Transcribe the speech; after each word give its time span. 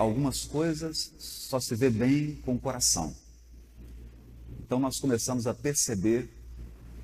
algumas 0.00 0.44
coisas 0.46 1.12
só 1.18 1.60
se 1.60 1.74
vê 1.74 1.90
bem 1.90 2.36
com 2.36 2.54
o 2.54 2.58
coração. 2.58 3.14
Então 4.60 4.78
nós 4.80 4.98
começamos 4.98 5.46
a 5.46 5.52
perceber 5.52 6.30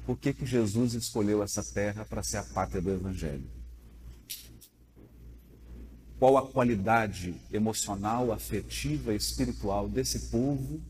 por 0.06 0.16
que, 0.16 0.32
que 0.32 0.46
Jesus 0.46 0.94
escolheu 0.94 1.42
essa 1.42 1.62
terra 1.62 2.06
para 2.06 2.22
ser 2.22 2.38
a 2.38 2.42
pátria 2.42 2.80
do 2.80 2.90
Evangelho. 2.90 3.44
Qual 6.18 6.38
a 6.38 6.50
qualidade 6.50 7.34
emocional, 7.52 8.32
afetiva 8.32 9.12
e 9.12 9.16
espiritual 9.16 9.88
desse 9.90 10.30
povo, 10.30 10.80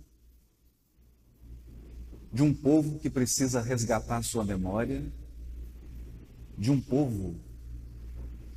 de 2.33 2.43
um 2.43 2.55
povo 2.55 3.01
que 3.01 3.11
precisa 3.11 3.61
resgatar 3.61 4.23
sua 4.23 4.45
memória, 4.45 5.03
de 6.57 6.71
um 6.71 6.81
povo 6.81 7.35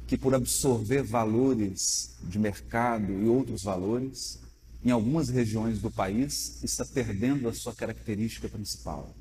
que, 0.10 0.18
por 0.18 0.34
absorver 0.34 1.04
valores 1.04 2.16
de 2.24 2.40
mercado 2.40 3.14
e 3.14 3.28
outros 3.28 3.62
valores, 3.62 4.40
em 4.84 4.90
algumas 4.90 5.30
regiões 5.30 5.80
do 5.80 5.92
país, 5.92 6.64
está 6.64 6.84
perdendo 6.84 7.48
a 7.48 7.54
sua 7.54 7.76
característica 7.76 8.50
principal, 8.50 9.16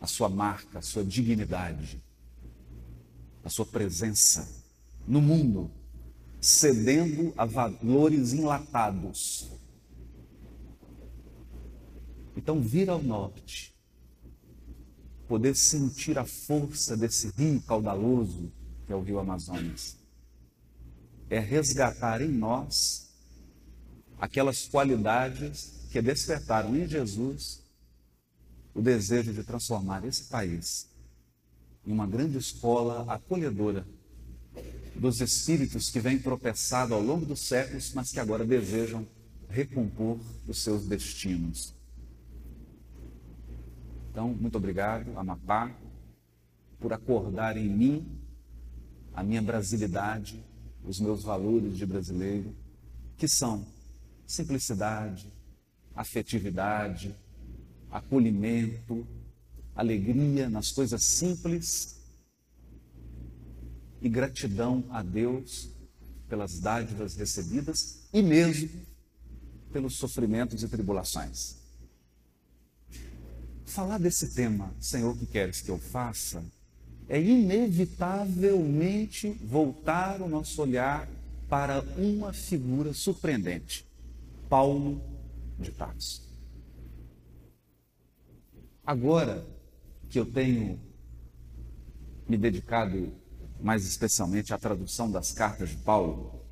a 0.00 0.06
sua 0.06 0.28
marca, 0.28 0.78
a 0.78 0.82
sua 0.82 1.02
dignidade, 1.02 2.00
a 3.42 3.50
sua 3.50 3.66
presença 3.66 4.48
no 5.08 5.20
mundo, 5.20 5.68
cedendo 6.40 7.34
a 7.36 7.44
valores 7.44 8.32
enlatados. 8.32 9.50
Então, 12.36 12.60
vir 12.60 12.88
ao 12.88 13.02
norte, 13.02 13.74
poder 15.26 15.56
sentir 15.56 16.16
a 16.16 16.24
força 16.24 16.96
desse 16.96 17.32
rio 17.36 17.60
caudaloso 17.62 18.52
que 18.88 18.92
é 18.94 18.96
o 18.96 19.02
rio 19.02 19.18
Amazonas. 19.18 19.98
É 21.28 21.38
resgatar 21.38 22.22
em 22.22 22.28
nós 22.28 23.12
aquelas 24.18 24.66
qualidades 24.66 25.86
que 25.92 26.00
despertaram 26.00 26.74
em 26.74 26.88
Jesus 26.88 27.62
o 28.74 28.80
desejo 28.80 29.34
de 29.34 29.44
transformar 29.44 30.06
esse 30.06 30.24
país 30.24 30.88
em 31.86 31.92
uma 31.92 32.06
grande 32.06 32.38
escola 32.38 33.04
acolhedora 33.12 33.86
dos 34.96 35.20
espíritos 35.20 35.90
que 35.90 36.00
vêm 36.00 36.18
tropeçado 36.18 36.94
ao 36.94 37.02
longo 37.02 37.26
dos 37.26 37.40
séculos, 37.40 37.92
mas 37.92 38.10
que 38.10 38.18
agora 38.18 38.44
desejam 38.44 39.06
recompor 39.50 40.18
os 40.46 40.62
seus 40.62 40.86
destinos. 40.86 41.74
Então, 44.10 44.28
muito 44.28 44.56
obrigado, 44.56 45.16
Amapá, 45.18 45.70
por 46.80 46.92
acordar 46.94 47.58
em 47.58 47.68
mim 47.68 48.27
a 49.18 49.22
minha 49.24 49.42
brasilidade, 49.42 50.40
os 50.84 51.00
meus 51.00 51.24
valores 51.24 51.76
de 51.76 51.84
brasileiro, 51.84 52.54
que 53.16 53.26
são 53.26 53.66
simplicidade, 54.24 55.26
afetividade, 55.92 57.16
acolhimento, 57.90 59.04
alegria 59.74 60.48
nas 60.48 60.70
coisas 60.70 61.02
simples 61.02 61.98
e 64.00 64.08
gratidão 64.08 64.84
a 64.88 65.02
Deus 65.02 65.68
pelas 66.28 66.60
dádivas 66.60 67.16
recebidas 67.16 68.04
e 68.12 68.22
mesmo 68.22 68.70
pelos 69.72 69.96
sofrimentos 69.96 70.62
e 70.62 70.68
tribulações. 70.68 71.56
Falar 73.66 73.98
desse 73.98 74.32
tema, 74.32 74.72
Senhor, 74.78 75.18
que 75.18 75.26
queres 75.26 75.60
que 75.60 75.72
eu 75.72 75.78
faça? 75.80 76.40
É 77.08 77.20
inevitavelmente 77.20 79.30
voltar 79.42 80.20
o 80.20 80.28
nosso 80.28 80.60
olhar 80.60 81.08
para 81.48 81.80
uma 81.96 82.34
figura 82.34 82.92
surpreendente, 82.92 83.86
Paulo 84.48 85.00
de 85.58 85.72
Tarso. 85.72 86.28
Agora 88.84 89.46
que 90.10 90.18
eu 90.18 90.26
tenho 90.26 90.78
me 92.28 92.36
dedicado 92.36 93.10
mais 93.60 93.86
especialmente 93.86 94.52
à 94.52 94.58
tradução 94.58 95.08
das 95.10 95.32
cartas 95.32 95.70
de 95.70 95.78
Paulo, 95.78 96.42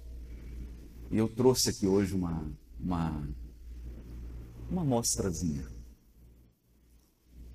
e 1.10 1.18
eu 1.18 1.28
trouxe 1.28 1.68
aqui 1.70 1.86
hoje 1.86 2.14
uma, 2.14 2.50
uma, 2.80 3.28
uma 4.70 4.84
mostrazinha 4.84 5.75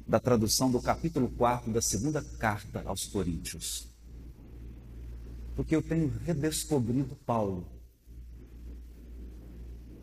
da 0.08 0.20
tradução 0.20 0.72
do 0.72 0.82
capítulo 0.82 1.30
4 1.30 1.72
da 1.72 1.82
segunda 1.82 2.22
carta 2.22 2.82
aos 2.86 3.06
Coríntios. 3.08 3.88
Porque 5.56 5.76
eu 5.76 5.82
tenho 5.82 6.10
redescobrido 6.26 7.16
Paulo 7.26 7.68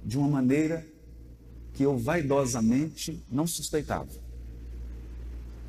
de 0.04 0.16
uma 0.16 0.28
maneira 0.28 0.86
que 1.74 1.82
eu 1.82 1.96
vaidosamente 1.98 3.22
não 3.30 3.46
suspeitava. 3.46 4.10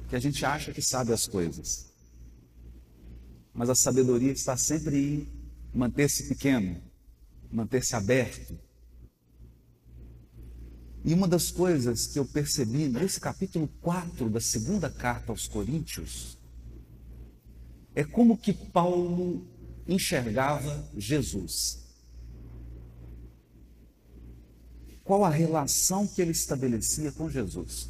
Que 0.08 0.16
a 0.16 0.20
gente 0.20 0.46
acha 0.46 0.72
que 0.72 0.82
sabe 0.82 1.14
as 1.14 1.28
coisas. 1.28 1.90
Mas 3.54 3.70
a 3.70 3.76
sabedoria 3.76 4.32
está 4.32 4.56
sempre 4.56 4.98
em 4.98 5.28
manter-se 5.74 6.28
pequeno, 6.28 6.82
manter-se 7.52 7.96
aberto, 7.96 8.58
e 11.04 11.14
uma 11.14 11.28
das 11.28 11.50
coisas 11.50 12.08
que 12.08 12.20
eu 12.20 12.26
percebi 12.26 12.90
nesse 12.90 13.20
capítulo 13.20 13.70
4 13.82 14.30
da 14.30 14.42
segunda 14.42 14.90
carta 14.90 15.32
aos 15.32 15.48
Coríntios 15.48 16.38
é 17.96 18.04
como 18.04 18.38
que 18.38 18.54
Paulo 18.54 19.46
enxergava 19.88 20.88
Jesus. 20.96 21.86
Qual 25.04 25.26
a 25.26 25.30
relação 25.30 26.06
que 26.06 26.22
ele 26.22 26.32
estabelecia 26.32 27.12
com 27.12 27.30
Jesus. 27.30 27.90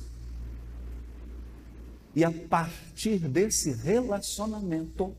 E 2.15 2.23
a 2.23 2.31
partir 2.31 3.19
desse 3.19 3.71
relacionamento, 3.71 5.15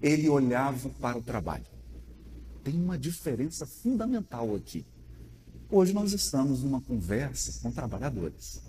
ele 0.00 0.28
olhava 0.28 0.88
para 0.88 1.18
o 1.18 1.22
trabalho 1.22 1.75
tem 2.66 2.74
uma 2.82 2.98
diferença 2.98 3.64
fundamental 3.64 4.52
aqui. 4.56 4.84
Hoje 5.70 5.92
nós 5.92 6.12
estamos 6.12 6.64
numa 6.64 6.80
conversa 6.80 7.60
com 7.62 7.70
trabalhadores 7.70 8.60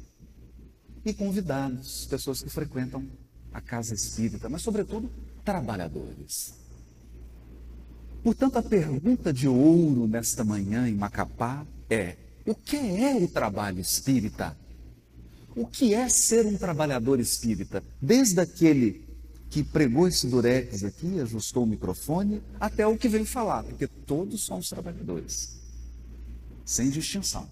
e 1.04 1.12
convidados, 1.12 2.06
pessoas 2.06 2.44
que 2.44 2.50
frequentam 2.50 3.08
a 3.52 3.60
casa 3.60 3.96
espírita, 3.96 4.48
mas, 4.50 4.62
sobretudo, 4.62 5.10
trabalhadores. 5.44 6.54
Portanto, 8.24 8.58
a 8.58 8.62
pergunta 8.62 9.34
de 9.34 9.48
ouro 9.48 10.08
nesta 10.08 10.44
manhã 10.44 10.88
em 10.88 10.94
Macapá 10.94 11.66
é: 11.90 12.18
o 12.46 12.54
que 12.54 12.78
é 12.78 13.16
o 13.16 13.28
trabalho 13.28 13.80
espírita? 13.80 14.56
O 15.56 15.66
que 15.66 15.96
é 15.96 16.08
ser 16.08 16.46
um 16.46 16.56
trabalhador 16.56 17.20
espírita? 17.20 17.84
Desde 18.00 18.40
aquele 18.40 19.07
que 19.50 19.64
pregou 19.64 20.08
esse 20.08 20.28
durex 20.28 20.84
aqui, 20.84 21.20
ajustou 21.20 21.64
o 21.64 21.68
microfone, 21.68 22.42
até 22.60 22.86
o 22.86 22.98
que 22.98 23.08
veio 23.08 23.26
falar, 23.26 23.64
porque 23.64 23.88
todos 23.88 24.42
somos 24.42 24.70
trabalhadores, 24.70 25.58
sem 26.66 26.90
distinção. 26.90 27.50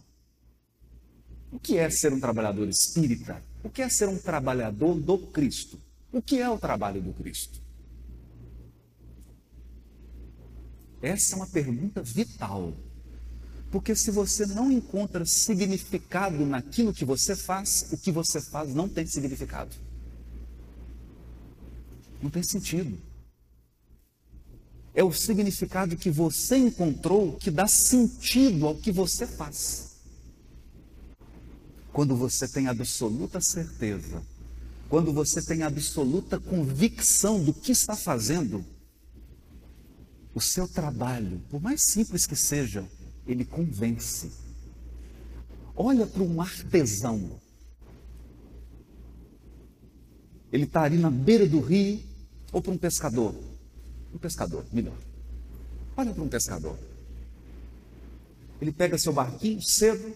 O 1.52 1.60
que 1.60 1.78
é 1.78 1.90
ser 1.90 2.12
um 2.12 2.20
trabalhador 2.20 2.68
espírita? 2.68 3.42
O 3.64 3.70
que 3.70 3.82
é 3.82 3.88
ser 3.88 4.10
um 4.10 4.18
trabalhador 4.18 4.96
do 4.96 5.18
Cristo? 5.18 5.80
O 6.12 6.22
que 6.22 6.40
é 6.40 6.50
o 6.50 6.58
trabalho 6.58 7.02
do 7.02 7.14
Cristo? 7.14 7.62
Essa 11.02 11.36
é 11.36 11.38
uma 11.38 11.48
pergunta 11.48 12.02
vital. 12.02 12.74
Porque 13.72 13.96
se 13.96 14.12
você 14.12 14.46
não 14.46 14.72
encontra 14.72 15.26
significado 15.26 16.46
naquilo 16.46 16.94
que 16.94 17.06
você 17.06 17.36
faz, 17.36 17.88
o 17.92 17.98
que 17.98 18.12
você 18.12 18.42
faz 18.42 18.74
não 18.74 18.88
tem 18.88 19.06
significado. 19.06 19.76
Não 22.26 22.32
tem 22.32 22.42
sentido. 22.42 22.98
É 24.96 25.04
o 25.04 25.14
significado 25.14 25.96
que 25.96 26.10
você 26.10 26.58
encontrou 26.58 27.34
que 27.34 27.52
dá 27.52 27.68
sentido 27.68 28.66
ao 28.66 28.74
que 28.74 28.92
você 28.92 29.28
faz. 29.28 29.98
Quando 31.94 32.16
você 32.16 32.48
tem 32.48 32.66
absoluta 32.66 33.40
certeza, 33.40 34.24
quando 34.90 35.14
você 35.14 35.40
tem 35.40 35.62
absoluta 35.62 36.40
convicção 36.40 37.44
do 37.44 37.54
que 37.54 37.72
está 37.72 37.96
fazendo, 37.96 38.66
o 40.34 40.42
seu 40.42 40.68
trabalho, 40.68 41.40
por 41.48 41.62
mais 41.62 41.84
simples 41.84 42.26
que 42.26 42.36
seja, 42.36 42.90
ele 43.28 43.46
convence. 43.46 44.32
Olha 45.76 46.08
para 46.08 46.24
um 46.24 46.42
artesão. 46.42 47.40
Ele 50.52 50.64
está 50.64 50.82
ali 50.82 50.98
na 50.98 51.12
beira 51.12 51.48
do 51.48 51.60
rio, 51.60 52.15
ou 52.56 52.62
para 52.62 52.72
um 52.72 52.78
pescador? 52.78 53.36
Um 54.14 54.18
pescador, 54.18 54.66
melhor. 54.72 54.98
Olha 55.98 56.14
para 56.14 56.24
um 56.24 56.30
pescador. 56.30 56.80
Ele 58.62 58.72
pega 58.72 58.98
seu 58.98 59.12
barquinho 59.12 59.62
cedo, 59.62 60.16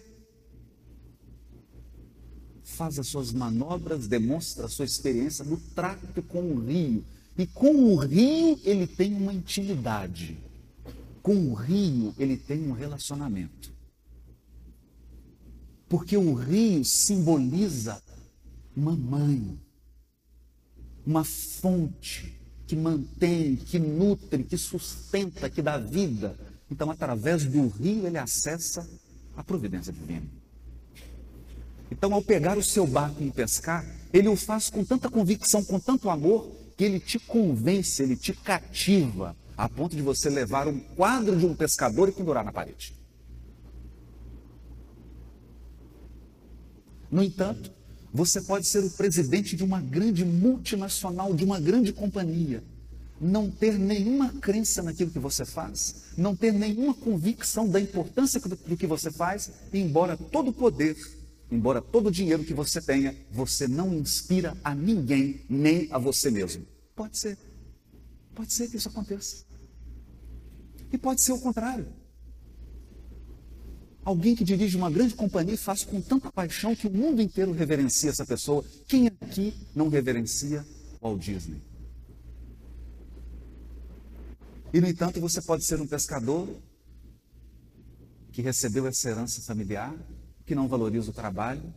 faz 2.63 2.97
as 2.97 3.07
suas 3.07 3.33
manobras, 3.33 4.07
demonstra 4.07 4.67
a 4.67 4.69
sua 4.69 4.85
experiência 4.85 5.43
no 5.43 5.57
trato 5.57 6.23
com 6.23 6.41
o 6.53 6.65
rio. 6.65 7.03
E 7.37 7.45
com 7.45 7.73
o 7.73 7.97
rio 7.97 8.57
ele 8.63 8.87
tem 8.87 9.13
uma 9.13 9.33
intimidade. 9.33 10.37
com 11.21 11.35
o 11.51 11.53
rio 11.53 12.15
ele 12.17 12.37
tem 12.37 12.69
um 12.69 12.71
relacionamento. 12.71 13.73
Porque 15.89 16.15
o 16.15 16.33
rio 16.33 16.85
simboliza 16.85 18.01
uma 18.77 18.95
mãe, 18.95 19.59
uma 21.09 21.23
fonte 21.23 22.39
que 22.67 22.75
mantém, 22.75 23.55
que 23.55 23.79
nutre, 23.79 24.43
que 24.43 24.55
sustenta, 24.55 25.49
que 25.49 25.59
dá 25.59 25.75
vida. 25.75 26.37
Então, 26.69 26.91
através 26.91 27.43
do 27.45 27.67
rio, 27.67 28.05
ele 28.05 28.19
acessa 28.19 28.87
a 29.35 29.43
providência 29.43 29.91
divina. 29.91 30.27
Então, 31.89 32.13
ao 32.13 32.21
pegar 32.21 32.59
o 32.59 32.63
seu 32.63 32.85
barco 32.85 33.23
e 33.23 33.31
pescar, 33.31 33.83
ele 34.13 34.27
o 34.27 34.35
faz 34.35 34.69
com 34.69 34.85
tanta 34.85 35.09
convicção, 35.09 35.63
com 35.63 35.79
tanto 35.79 36.11
amor, 36.11 36.47
que 36.77 36.83
ele 36.83 36.99
te 36.99 37.17
convence, 37.17 38.03
ele 38.03 38.15
te 38.15 38.31
cativa, 38.31 39.35
a 39.57 39.67
ponto 39.67 39.95
de 39.95 40.03
você 40.03 40.29
levar 40.29 40.67
um 40.67 40.79
quadro 40.79 41.35
de 41.35 41.45
um 41.47 41.55
pescador 41.55 42.07
e 42.07 42.11
pendurar 42.11 42.45
na 42.45 42.51
parede. 42.51 42.95
No 47.09 47.23
entanto, 47.23 47.78
você 48.13 48.41
pode 48.41 48.67
ser 48.67 48.83
o 48.83 48.89
presidente 48.89 49.55
de 49.55 49.63
uma 49.63 49.79
grande 49.79 50.25
multinacional, 50.25 51.33
de 51.33 51.43
uma 51.43 51.59
grande 51.59 51.93
companhia, 51.93 52.63
não 53.21 53.51
ter 53.51 53.77
nenhuma 53.77 54.29
crença 54.33 54.81
naquilo 54.81 55.11
que 55.11 55.19
você 55.19 55.45
faz, 55.45 56.03
não 56.17 56.35
ter 56.35 56.53
nenhuma 56.53 56.93
convicção 56.93 57.67
da 57.67 57.79
importância 57.79 58.39
do 58.39 58.77
que 58.77 58.87
você 58.87 59.11
faz, 59.11 59.51
embora 59.73 60.17
todo 60.17 60.49
o 60.49 60.53
poder, 60.53 60.97
embora 61.51 61.81
todo 61.81 62.07
o 62.07 62.11
dinheiro 62.11 62.43
que 62.43 62.53
você 62.53 62.81
tenha, 62.81 63.15
você 63.31 63.67
não 63.67 63.93
inspira 63.93 64.57
a 64.63 64.73
ninguém, 64.73 65.41
nem 65.49 65.87
a 65.91 65.97
você 65.97 66.31
mesmo. 66.31 66.65
Pode 66.95 67.17
ser. 67.17 67.37
Pode 68.33 68.53
ser 68.53 68.69
que 68.69 68.77
isso 68.77 68.89
aconteça. 68.89 69.45
E 70.91 70.97
pode 70.97 71.21
ser 71.21 71.33
o 71.33 71.39
contrário. 71.39 71.87
Alguém 74.09 74.35
que 74.35 74.43
dirige 74.43 74.75
uma 74.75 74.89
grande 74.89 75.13
companhia 75.13 75.53
e 75.53 75.57
faz 75.57 75.83
com 75.83 76.01
tanta 76.01 76.31
paixão 76.31 76.75
que 76.75 76.87
o 76.87 76.91
mundo 76.91 77.21
inteiro 77.21 77.51
reverencia 77.51 78.09
essa 78.09 78.25
pessoa. 78.25 78.65
Quem 78.87 79.05
aqui 79.05 79.53
não 79.75 79.87
reverencia 79.87 80.65
Walt 80.99 81.21
Disney? 81.21 81.61
E, 84.73 84.81
no 84.81 84.87
entanto, 84.87 85.21
você 85.21 85.39
pode 85.43 85.63
ser 85.63 85.79
um 85.79 85.85
pescador 85.85 86.49
que 88.31 88.41
recebeu 88.41 88.87
essa 88.87 89.11
herança 89.11 89.43
familiar, 89.43 89.95
que 90.43 90.55
não 90.55 90.67
valoriza 90.67 91.11
o 91.11 91.13
trabalho 91.13 91.71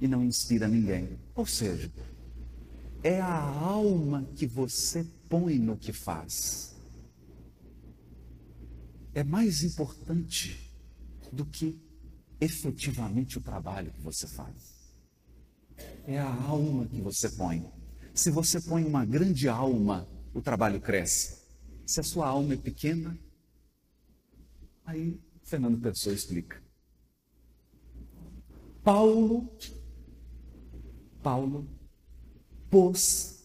e 0.00 0.06
não 0.06 0.22
inspira 0.22 0.68
ninguém. 0.68 1.18
Ou 1.34 1.44
seja, 1.44 1.90
é 3.02 3.20
a 3.20 3.36
alma 3.36 4.24
que 4.36 4.46
você 4.46 5.04
põe 5.28 5.58
no 5.58 5.76
que 5.76 5.92
faz. 5.92 6.76
É 9.12 9.24
mais 9.24 9.64
importante 9.64 10.65
do 11.32 11.44
que 11.44 11.80
efetivamente 12.40 13.38
o 13.38 13.40
trabalho 13.40 13.92
que 13.92 14.00
você 14.00 14.26
faz. 14.26 14.76
É 16.06 16.18
a 16.18 16.34
alma 16.44 16.86
que 16.86 17.00
você 17.00 17.28
põe. 17.30 17.70
Se 18.14 18.30
você 18.30 18.60
põe 18.60 18.84
uma 18.84 19.04
grande 19.04 19.48
alma, 19.48 20.08
o 20.32 20.40
trabalho 20.40 20.80
cresce. 20.80 21.42
Se 21.84 22.00
a 22.00 22.02
sua 22.02 22.28
alma 22.28 22.54
é 22.54 22.56
pequena, 22.56 23.18
aí 24.84 25.20
Fernando 25.42 25.80
Pessoa 25.80 26.14
explica. 26.14 26.62
Paulo, 28.82 29.50
Paulo 31.22 31.68
pôs 32.70 33.44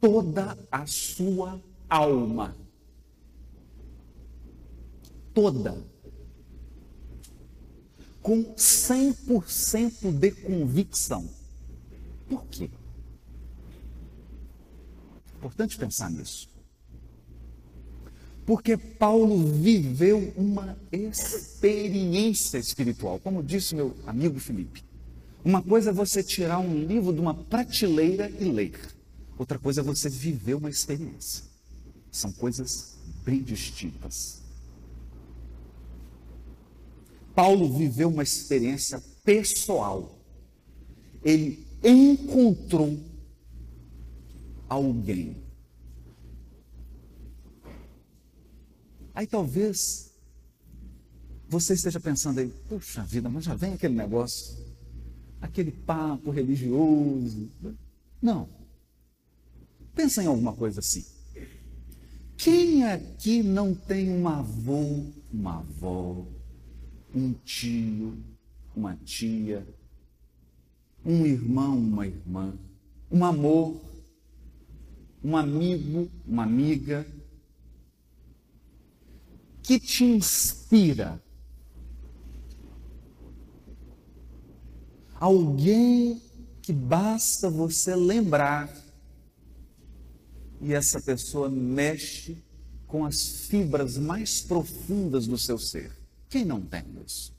toda 0.00 0.56
a 0.70 0.86
sua 0.86 1.62
alma, 1.88 2.56
toda 5.32 5.82
com 8.22 8.44
100% 8.54 10.12
de 10.12 10.30
convicção. 10.32 11.28
Por 12.28 12.44
quê? 12.46 12.70
Importante 15.36 15.78
pensar 15.78 16.10
nisso. 16.10 16.48
Porque 18.44 18.76
Paulo 18.76 19.36
viveu 19.60 20.32
uma 20.36 20.76
experiência 20.90 22.58
espiritual, 22.58 23.20
como 23.20 23.42
disse 23.42 23.74
meu 23.74 23.94
amigo 24.06 24.40
Felipe. 24.40 24.82
Uma 25.44 25.62
coisa 25.62 25.90
é 25.90 25.92
você 25.92 26.22
tirar 26.22 26.58
um 26.58 26.84
livro 26.84 27.12
de 27.12 27.20
uma 27.20 27.34
prateleira 27.34 28.30
e 28.40 28.44
ler. 28.44 28.72
Outra 29.38 29.58
coisa 29.58 29.80
é 29.80 29.84
você 29.84 30.08
viver 30.08 30.54
uma 30.54 30.68
experiência. 30.68 31.44
São 32.10 32.32
coisas 32.32 32.96
bem 33.24 33.42
distintas. 33.42 34.37
Paulo 37.38 37.72
viveu 37.72 38.08
uma 38.08 38.24
experiência 38.24 39.00
pessoal. 39.22 40.18
Ele 41.22 41.64
encontrou 41.84 42.98
alguém. 44.68 45.36
Aí 49.14 49.24
talvez 49.24 50.12
você 51.48 51.74
esteja 51.74 52.00
pensando 52.00 52.40
aí, 52.40 52.48
puxa 52.68 53.04
vida, 53.04 53.28
mas 53.28 53.44
já 53.44 53.54
vem 53.54 53.74
aquele 53.74 53.94
negócio, 53.94 54.58
aquele 55.40 55.70
papo 55.70 56.32
religioso. 56.32 57.48
Não. 58.20 58.48
Pensa 59.94 60.24
em 60.24 60.26
alguma 60.26 60.54
coisa 60.54 60.80
assim. 60.80 61.04
Quem 62.36 62.82
aqui 62.82 63.44
não 63.44 63.76
tem 63.76 64.10
um 64.10 64.26
avô, 64.26 65.04
uma 65.32 65.58
avó, 65.58 66.26
um 67.18 67.32
tio, 67.44 68.16
uma 68.76 68.96
tia, 69.04 69.66
um 71.04 71.26
irmão, 71.26 71.76
uma 71.76 72.06
irmã, 72.06 72.54
um 73.10 73.24
amor, 73.24 73.80
um 75.22 75.36
amigo, 75.36 76.08
uma 76.24 76.44
amiga, 76.44 77.06
que 79.62 79.80
te 79.80 80.04
inspira. 80.04 81.20
Alguém 85.16 86.22
que 86.62 86.72
basta 86.72 87.50
você 87.50 87.96
lembrar 87.96 88.72
e 90.60 90.72
essa 90.72 91.00
pessoa 91.00 91.48
mexe 91.48 92.38
com 92.86 93.04
as 93.04 93.46
fibras 93.46 93.98
mais 93.98 94.40
profundas 94.40 95.26
do 95.26 95.36
seu 95.36 95.58
ser. 95.58 95.97
Quem 96.28 96.44
não 96.44 96.60
tem 96.60 96.84
isso? 97.04 97.34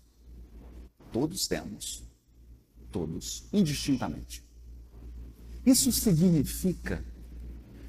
Todos 1.12 1.48
temos. 1.48 2.04
Todos, 2.92 3.46
indistintamente. 3.54 4.44
Isso 5.66 5.92
significa 5.92 7.04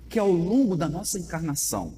que 0.08 0.18
ao 0.18 0.30
longo 0.30 0.76
da 0.76 0.88
nossa 0.88 1.18
encarnação 1.18 1.94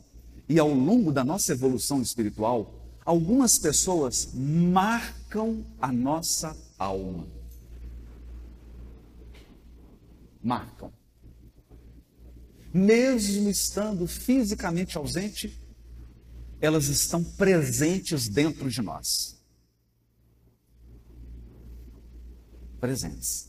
e 0.49 0.59
ao 0.59 0.73
longo 0.73 1.11
da 1.11 1.25
nossa 1.25 1.53
evolução 1.53 2.03
espiritual, 2.03 2.75
algumas 3.05 3.59
pessoas 3.59 4.31
marcam 4.35 5.65
a 5.81 5.91
nossa 5.91 6.57
alma. 6.79 7.27
Marcam. 10.43 10.93
Mesmo 12.73 13.51
estando 13.51 14.07
fisicamente 14.07 14.97
ausente, 14.97 15.62
elas 16.63 16.87
estão 16.87 17.25
presentes 17.25 18.29
dentro 18.29 18.71
de 18.71 18.81
nós. 18.81 19.37
Presentes. 22.81 23.49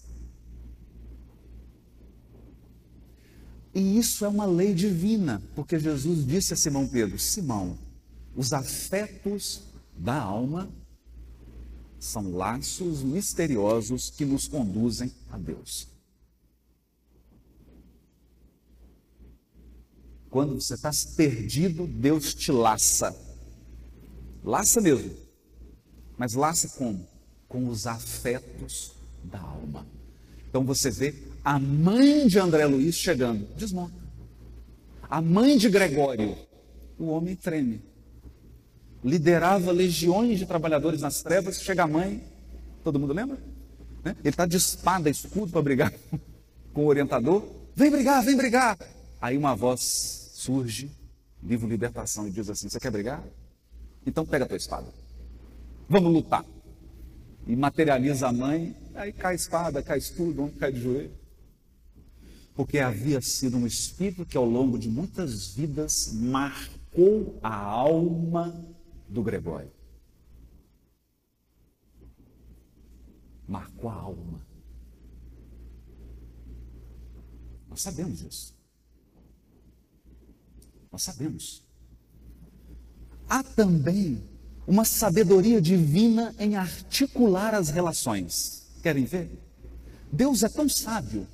E 3.74 3.98
isso 3.98 4.26
é 4.26 4.28
uma 4.28 4.46
lei 4.46 4.74
divina, 4.74 5.42
porque 5.56 5.80
Jesus 5.80 6.26
disse 6.26 6.54
a 6.54 6.58
Simão 6.58 6.88
Pedro: 6.88 7.20
Simão, 7.20 7.78
os 8.36 8.52
afetos 8.52 9.62
da 9.96 10.20
alma 10.20 10.70
são 12.00 12.36
laços 12.36 13.04
misteriosos 13.04 14.10
que 14.10 14.26
nos 14.26 14.48
conduzem 14.48 15.12
a 15.32 15.38
Deus. 15.38 15.93
Quando 20.34 20.60
você 20.60 20.74
está 20.74 20.90
perdido, 21.16 21.86
Deus 21.86 22.34
te 22.34 22.52
laça. 22.52 23.16
Laça 24.44 24.82
mesmo. 24.82 25.12
Mas 26.18 26.34
laça 26.34 26.68
como? 26.70 27.08
Com 27.48 27.68
os 27.68 27.86
afetos 27.86 28.94
da 29.24 29.40
alma. 29.40 29.86
Então 30.50 30.64
você 30.64 30.90
vê 30.90 31.14
a 31.46 31.60
mãe 31.60 32.26
de 32.26 32.40
André 32.40 32.66
Luiz 32.66 32.96
chegando, 32.96 33.46
desmonta. 33.56 33.94
A 35.08 35.22
mãe 35.22 35.56
de 35.56 35.70
Gregório, 35.70 36.36
o 36.98 37.10
homem 37.10 37.36
treme. 37.36 37.84
Liderava 39.04 39.72
legiões 39.72 40.40
de 40.40 40.48
trabalhadores 40.48 41.02
nas 41.02 41.22
trevas, 41.22 41.62
chega 41.62 41.84
a 41.84 41.88
mãe, 41.88 42.24
todo 42.84 43.00
mundo 43.00 43.14
lembra? 43.14 43.38
Né? 44.04 44.16
Ele 44.22 44.30
está 44.30 44.48
de 44.48 44.58
espada, 44.58 45.12
escudo 45.12 45.52
para 45.52 45.62
brigar 45.62 45.94
com 46.74 46.86
o 46.86 46.88
orientador. 46.88 47.48
Vem 47.76 47.92
brigar, 47.92 48.24
vem 48.24 48.36
brigar. 48.36 48.80
Aí 49.22 49.38
uma 49.38 49.56
voz 49.56 50.23
surge 50.44 50.92
livro 51.42 51.68
Libertação, 51.68 52.28
e 52.28 52.32
diz 52.32 52.50
assim: 52.50 52.70
Você 52.70 52.80
quer 52.80 52.92
brigar? 52.92 53.24
Então 54.06 54.26
pega 54.26 54.46
a 54.46 54.48
tua 54.48 54.58
espada. 54.58 54.88
Vamos 55.90 56.12
lutar. 56.12 56.46
E 57.46 57.56
materializa 57.56 58.28
a 58.28 58.34
mãe, 58.34 58.76
aí 58.96 59.12
cai 59.12 59.34
a 59.34 59.36
espada, 59.36 59.84
cai 59.84 59.98
escudo, 59.98 60.44
um 60.44 60.52
cai 60.52 60.72
de 60.72 60.82
joelho. 60.82 61.12
Porque 62.56 62.80
havia 62.80 63.20
sido 63.22 63.58
um 63.58 63.68
espírito 63.68 64.26
que 64.26 64.38
ao 64.38 64.46
longo 64.46 64.78
de 64.78 64.90
muitas 64.90 65.54
vidas 65.54 66.14
marcou 66.14 67.38
a 67.42 67.54
alma 67.56 68.54
do 69.10 69.22
Gregório. 69.24 69.72
Marcou 73.48 73.90
a 73.90 73.94
alma. 73.94 74.40
Nós 77.70 77.82
sabemos 77.82 78.20
disso. 78.20 78.54
Nós 80.94 81.02
sabemos. 81.02 81.64
Há 83.28 83.42
também 83.42 84.24
uma 84.68 84.86
sabedoria 84.86 85.60
divina 85.60 86.36
em 86.38 86.56
articular 86.56 87.56
as 87.56 87.70
relações. 87.70 88.68
Querem 88.84 89.04
ver? 89.04 89.32
Deus 90.12 90.44
é 90.44 90.50
tão 90.50 90.70
sábio 90.70 91.28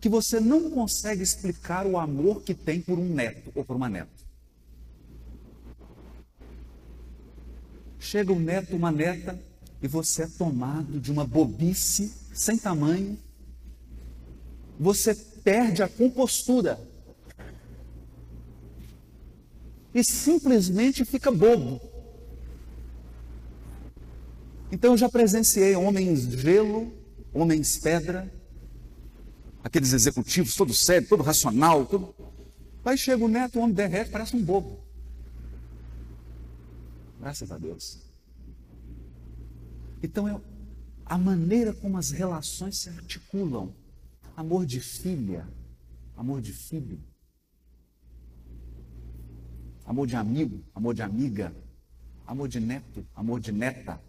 que 0.00 0.08
você 0.08 0.40
não 0.40 0.70
consegue 0.70 1.22
explicar 1.22 1.86
o 1.86 1.96
amor 1.96 2.42
que 2.42 2.52
tem 2.52 2.80
por 2.80 2.98
um 2.98 3.08
neto 3.08 3.52
ou 3.54 3.64
por 3.64 3.76
uma 3.76 3.88
neta. 3.88 4.10
Chega 8.00 8.32
um 8.32 8.40
neto, 8.40 8.74
uma 8.74 8.90
neta, 8.90 9.40
e 9.80 9.86
você 9.86 10.24
é 10.24 10.26
tomado 10.26 10.98
de 10.98 11.12
uma 11.12 11.24
bobice 11.24 12.12
sem 12.34 12.58
tamanho. 12.58 13.16
Você 14.80 15.14
perde 15.14 15.80
a 15.80 15.88
compostura. 15.88 16.89
E 19.94 20.04
simplesmente 20.04 21.04
fica 21.04 21.30
bobo. 21.30 21.80
Então 24.70 24.92
eu 24.92 24.98
já 24.98 25.08
presenciei 25.08 25.74
homens 25.74 26.22
gelo, 26.22 26.92
homens 27.34 27.78
pedra, 27.78 28.32
aqueles 29.64 29.92
executivos, 29.92 30.54
todo 30.54 30.72
sério, 30.72 31.08
todo 31.08 31.22
racional, 31.22 31.84
todo. 31.86 32.14
Aí 32.84 32.96
chega 32.96 33.24
o 33.24 33.28
neto, 33.28 33.58
o 33.58 33.62
homem 33.62 33.74
derrete, 33.74 34.10
parece 34.10 34.36
um 34.36 34.42
bobo. 34.42 34.80
Graças 37.18 37.50
a 37.50 37.58
Deus. 37.58 37.98
Então 40.02 40.28
é 40.28 40.40
a 41.04 41.18
maneira 41.18 41.72
como 41.74 41.98
as 41.98 42.10
relações 42.10 42.78
se 42.78 42.88
articulam. 42.88 43.74
Amor 44.36 44.64
de 44.64 44.80
filha, 44.80 45.46
amor 46.16 46.40
de 46.40 46.52
filho, 46.52 46.98
amor 49.90 50.06
de 50.06 50.14
amigo, 50.14 50.62
amor 50.72 50.94
de 50.94 51.02
amiga, 51.02 51.52
amor 52.24 52.46
de 52.46 52.60
neto, 52.60 53.04
amor 53.12 53.40
de 53.40 53.50
neta. 53.50 54.00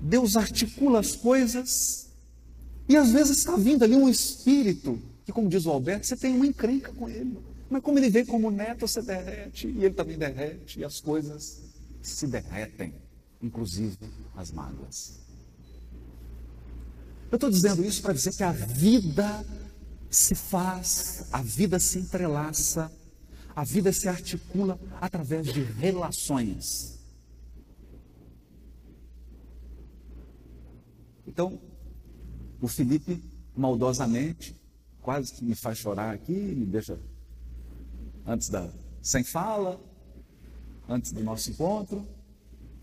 Deus 0.00 0.36
articula 0.36 1.00
as 1.00 1.14
coisas 1.14 2.08
e 2.88 2.96
às 2.96 3.12
vezes 3.12 3.36
está 3.36 3.56
vindo 3.56 3.82
ali 3.84 3.94
um 3.94 4.08
espírito 4.08 4.98
que, 5.26 5.32
como 5.32 5.50
diz 5.50 5.66
o 5.66 5.70
Alberto, 5.70 6.06
você 6.06 6.16
tem 6.16 6.34
uma 6.34 6.46
encrenca 6.46 6.90
com 6.94 7.10
ele. 7.10 7.38
Mas 7.68 7.82
como 7.82 7.98
ele 7.98 8.08
vem 8.08 8.24
como 8.24 8.50
neto, 8.50 8.88
você 8.88 9.02
derrete 9.02 9.66
e 9.68 9.84
ele 9.84 9.94
também 9.94 10.16
derrete 10.16 10.80
e 10.80 10.84
as 10.84 10.98
coisas 10.98 11.60
se 12.00 12.26
derretem, 12.26 12.94
inclusive 13.42 13.98
as 14.34 14.50
mágoas. 14.50 15.20
Eu 17.30 17.36
estou 17.36 17.50
dizendo 17.50 17.84
isso 17.84 18.00
para 18.00 18.14
dizer 18.14 18.32
que 18.32 18.42
a 18.42 18.52
vida 18.52 19.44
se 20.10 20.34
faz, 20.34 21.26
a 21.30 21.42
vida 21.42 21.78
se 21.78 21.98
entrelaça, 21.98 22.90
a 23.54 23.64
vida 23.64 23.92
se 23.92 24.08
articula 24.08 24.78
através 25.00 25.52
de 25.52 25.62
relações. 25.62 26.98
Então, 31.26 31.58
o 32.60 32.68
Felipe, 32.68 33.22
maldosamente, 33.56 34.56
quase 35.00 35.32
que 35.32 35.44
me 35.44 35.54
faz 35.54 35.78
chorar 35.78 36.14
aqui, 36.14 36.32
me 36.32 36.66
deixa 36.66 36.98
antes 38.26 38.48
da 38.48 38.68
sem 39.00 39.24
fala, 39.24 39.80
antes 40.88 41.10
do 41.12 41.24
nosso 41.24 41.50
encontro, 41.50 42.06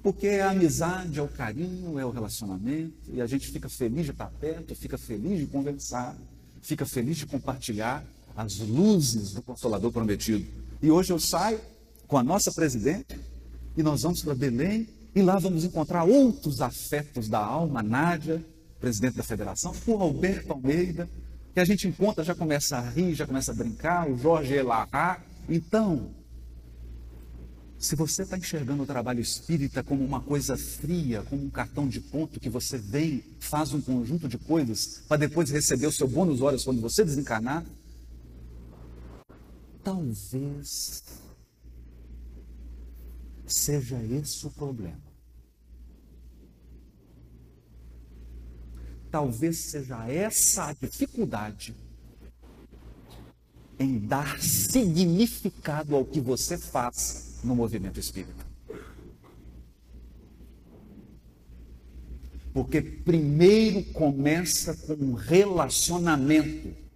porque 0.04 0.28
é 0.28 0.42
a 0.42 0.52
amizade, 0.52 1.20
é 1.20 1.22
o 1.22 1.28
carinho, 1.28 1.98
é 1.98 2.06
o 2.06 2.12
relacionamento, 2.12 3.10
e 3.14 3.22
a 3.22 3.28
gente 3.28 3.48
fica 3.48 3.70
feliz 3.70 4.06
de 4.06 4.12
estar 4.12 4.30
perto, 4.32 4.76
fica 4.76 4.98
feliz 4.98 5.40
de 5.40 5.48
conversar, 5.48 6.18
fica 6.62 6.86
feliz 6.86 7.18
de 7.18 7.26
compartilhar 7.26 8.06
as 8.40 8.60
luzes 8.60 9.34
do 9.34 9.42
Consolador 9.42 9.92
prometido. 9.92 10.46
E 10.82 10.90
hoje 10.90 11.12
eu 11.12 11.20
saio 11.20 11.60
com 12.08 12.18
a 12.18 12.24
nossa 12.24 12.54
presidente 12.54 13.20
e 13.76 13.84
nós 13.84 14.04
vamos 14.04 14.22
para 14.22 14.34
Belém 14.34 14.88
e 15.14 15.22
lá 15.22 15.38
vamos 15.38 15.66
encontrar 15.66 16.06
outros 16.06 16.62
afetos 16.62 17.28
da 17.28 17.40
alma, 17.40 17.84
Nádia, 17.84 18.42
presidente 18.80 19.18
da 19.18 19.24
federação, 19.24 19.74
o 19.86 19.94
Alberto 19.96 20.54
Almeida, 20.54 21.10
que 21.54 21.60
a 21.60 21.66
gente 21.66 21.86
encontra, 21.86 22.24
já 22.24 22.34
começa 22.34 22.78
a 22.78 22.90
rir, 22.90 23.14
já 23.14 23.28
começa 23.28 23.52
a 23.52 23.56
brincar, 23.56 24.10
o 24.10 24.18
Jorge 24.18 24.54
Elarra. 24.54 25.22
Então, 25.50 26.12
se 27.78 27.94
você 27.98 28.22
está 28.22 28.38
enxergando 28.38 28.84
o 28.84 28.86
trabalho 28.86 29.20
espírita 29.20 29.84
como 29.84 30.06
uma 30.06 30.22
coisa 30.22 30.56
fria, 30.56 31.24
como 31.24 31.44
um 31.44 31.50
cartão 31.50 31.90
de 31.90 32.00
ponto 32.00 32.40
que 32.40 32.50
você 32.50 32.78
vem, 32.78 33.22
faz 33.38 33.74
um 33.74 33.82
conjunto 33.82 34.30
de 34.30 34.38
coisas 34.38 35.02
para 35.10 35.18
depois 35.18 35.50
receber 35.50 35.88
o 35.88 35.92
seu 35.92 36.08
bônus 36.08 36.40
horas 36.40 36.64
quando 36.64 36.80
você 36.80 37.04
desencarnar, 37.04 37.66
talvez 39.84 41.04
seja 43.46 44.02
esse 44.04 44.46
o 44.46 44.52
problema. 44.52 45.10
Talvez 49.12 49.58
seja 49.58 50.08
essa 50.08 50.66
a 50.66 50.74
dificuldade 50.74 51.76
em 53.80 53.98
dar 53.98 54.40
significado 54.42 55.96
ao 55.96 56.06
que 56.06 56.20
você 56.20 56.58
faz 56.58 57.40
no 57.44 57.56
movimento 57.56 58.00
espírita. 58.00 58.46
Porque 62.54 62.82
primeiro 62.82 63.84
começa 63.94 64.76
com 64.76 64.94
um 64.94 65.14
relacionamento. 65.14 66.89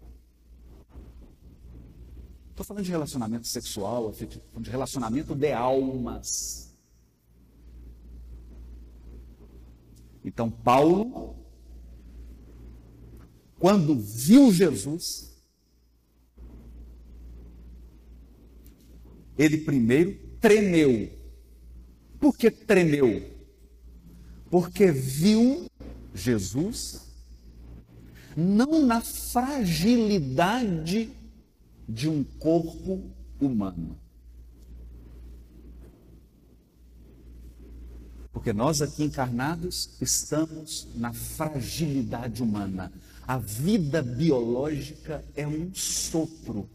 Estou 2.54 2.64
falando 2.64 2.86
de 2.86 2.92
relacionamento 2.92 3.48
sexual, 3.48 4.12
de 4.12 4.70
relacionamento 4.70 5.34
de 5.34 5.52
almas. 5.52 6.72
Então, 10.24 10.52
Paulo, 10.52 11.36
quando 13.58 14.00
viu 14.00 14.54
Jesus, 14.54 15.36
ele 19.36 19.58
primeiro 19.58 20.16
tremeu. 20.40 21.12
Por 22.20 22.38
que 22.38 22.52
tremeu? 22.52 23.34
Porque 24.52 24.92
viu 24.92 25.66
Jesus 26.14 27.02
não 28.38 28.86
na 28.86 29.02
fragilidade 29.02 31.23
de 31.94 32.10
um 32.10 32.24
corpo 32.24 33.12
humano. 33.40 33.98
Porque 38.32 38.52
nós 38.52 38.82
aqui 38.82 39.04
encarnados 39.04 39.96
estamos 40.02 40.88
na 40.96 41.14
fragilidade 41.14 42.42
humana. 42.42 42.92
A 43.28 43.38
vida 43.38 44.02
biológica 44.02 45.24
é 45.36 45.48
um 45.48 45.74
sopro 45.74 46.68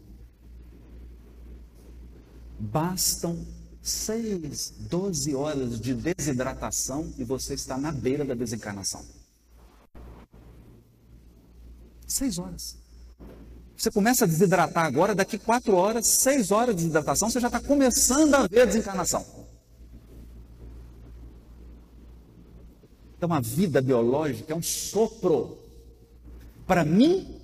Bastam 2.59 3.47
seis, 3.81 4.73
doze 4.89 5.33
horas 5.33 5.79
de 5.79 5.93
desidratação 5.93 7.11
e 7.17 7.23
você 7.23 7.53
está 7.53 7.77
na 7.77 7.89
beira 7.89 8.25
da 8.25 8.33
desencarnação. 8.33 9.05
Seis 12.05 12.37
horas. 12.37 12.77
Você 13.79 13.89
começa 13.89 14.25
a 14.25 14.27
desidratar 14.27 14.85
agora, 14.85 15.15
daqui 15.15 15.37
quatro 15.37 15.75
horas, 15.75 16.05
seis 16.05 16.51
horas 16.51 16.75
de 16.75 16.81
desidratação, 16.81 17.29
você 17.29 17.39
já 17.39 17.47
está 17.47 17.61
começando 17.61 18.35
a 18.35 18.45
ver 18.45 18.61
a 18.61 18.65
desencarnação. 18.65 19.25
Então 23.17 23.33
a 23.33 23.39
vida 23.39 23.81
biológica 23.81 24.51
é 24.51 24.55
um 24.55 24.61
sopro. 24.61 25.57
Para 26.67 26.83
mim, 26.83 27.41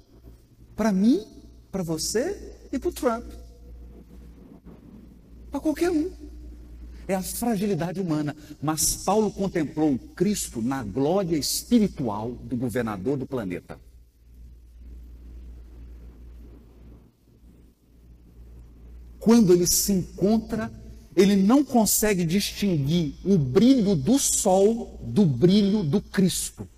para 0.75 0.91
mim, 0.91 1.25
para 1.71 1.83
você 1.83 2.55
e 2.71 2.77
para 2.77 2.89
o 2.89 2.93
Trump 2.93 3.25
para 5.55 5.61
qualquer 5.61 5.89
um. 5.89 6.11
É 7.07 7.15
a 7.15 7.21
fragilidade 7.21 8.01
humana. 8.01 8.35
Mas 8.61 8.97
Paulo 8.97 9.31
contemplou 9.31 9.97
Cristo 10.15 10.61
na 10.61 10.83
glória 10.83 11.37
espiritual 11.37 12.31
do 12.31 12.57
governador 12.57 13.15
do 13.15 13.25
planeta. 13.25 13.79
Quando 19.25 19.51
ele 19.51 19.65
se 19.65 19.91
encontra, 19.91 20.71
ele 21.15 21.35
não 21.35 21.63
consegue 21.63 22.23
distinguir 22.23 23.15
o 23.25 23.39
brilho 23.39 23.95
do 23.95 24.19
sol 24.19 24.99
do 25.01 25.25
brilho 25.25 25.81
do 25.83 25.99
Cristo. 25.99 26.69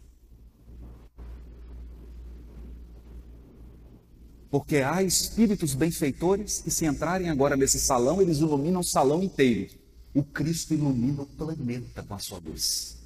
Porque 4.50 4.78
há 4.78 5.04
espíritos 5.04 5.74
benfeitores 5.74 6.62
que, 6.62 6.72
se 6.72 6.86
entrarem 6.86 7.30
agora 7.30 7.58
nesse 7.58 7.82
salão, 7.82 8.22
eles 8.22 8.38
iluminam 8.38 8.80
o 8.80 8.84
salão 8.84 9.22
inteiro. 9.22 9.74
O 10.14 10.24
Cristo 10.24 10.74
ilumina 10.74 11.24
o 11.24 11.26
planeta 11.26 12.02
com 12.02 12.14
a 12.14 12.20
sua 12.20 12.40
luz. 12.40 12.98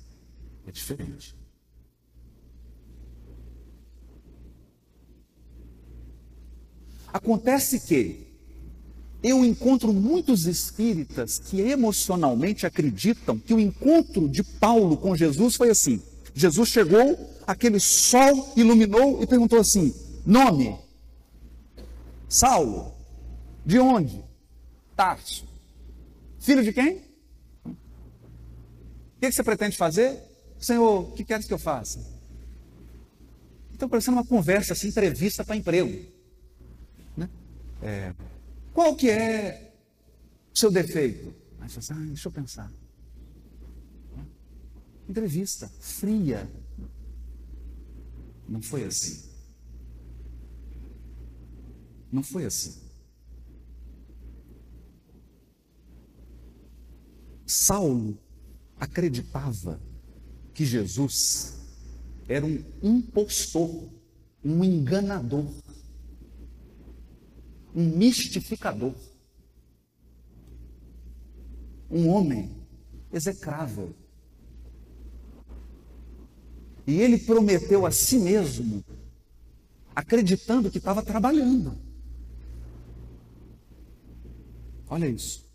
É 0.67 0.71
diferente. 0.71 1.35
Acontece 7.11 7.79
que 7.79 8.30
eu 9.23 9.45
encontro 9.45 9.93
muitos 9.93 10.45
espíritas 10.45 11.37
que 11.37 11.61
emocionalmente 11.61 12.65
acreditam 12.65 13.37
que 13.37 13.53
o 13.53 13.59
encontro 13.59 14.27
de 14.27 14.43
Paulo 14.43 14.97
com 14.97 15.15
Jesus 15.15 15.55
foi 15.55 15.69
assim. 15.69 16.01
Jesus 16.33 16.69
chegou, 16.69 17.29
aquele 17.45 17.79
sol 17.79 18.51
iluminou 18.55 19.21
e 19.21 19.27
perguntou 19.27 19.59
assim: 19.59 19.93
nome? 20.25 20.75
Saulo. 22.27 22.93
De 23.65 23.77
onde? 23.77 24.23
Tarso. 24.95 25.45
Filho 26.39 26.63
de 26.63 26.73
quem? 26.73 26.97
O 27.65 27.75
que 29.21 29.31
você 29.31 29.43
pretende 29.43 29.77
fazer? 29.77 30.17
Senhor, 30.59 31.09
o 31.09 31.11
que 31.11 31.23
queres 31.23 31.45
que 31.45 31.53
eu 31.53 31.59
faça? 31.59 31.99
Então, 33.73 33.87
parecendo 33.87 34.17
uma 34.17 34.25
conversa, 34.25 34.73
assim, 34.73 34.87
entrevista 34.87 35.43
para 35.43 35.55
emprego. 35.55 36.05
Né? 37.15 37.29
É, 37.83 38.13
qual 38.73 38.95
que 38.95 39.09
é 39.09 39.73
o 40.53 40.57
seu 40.57 40.71
defeito? 40.71 41.33
Aí 41.59 41.69
você 41.69 41.79
assim, 41.79 41.93
ah, 41.93 42.05
deixa 42.05 42.27
eu 42.27 42.31
pensar. 42.31 42.71
Entrevista, 45.07 45.67
fria. 45.79 46.49
Não 48.47 48.61
foi 48.61 48.85
assim. 48.85 49.29
Não 52.11 52.23
foi 52.23 52.45
assim. 52.45 52.79
Saulo 57.45 58.17
acreditava 58.77 59.81
que 60.53 60.65
Jesus 60.65 61.57
era 62.27 62.45
um 62.45 62.63
impostor, 62.81 63.89
um 64.43 64.63
enganador, 64.63 65.45
um 67.75 67.83
mistificador, 67.83 68.93
um 71.89 72.07
homem 72.09 72.49
execrável. 73.11 73.93
E 76.85 76.99
ele 76.99 77.17
prometeu 77.17 77.85
a 77.85 77.91
si 77.91 78.17
mesmo, 78.17 78.83
acreditando 79.95 80.69
que 80.71 80.77
estava 80.77 81.03
trabalhando. 81.03 81.77
Olha 84.89 85.07
isso. 85.07 85.49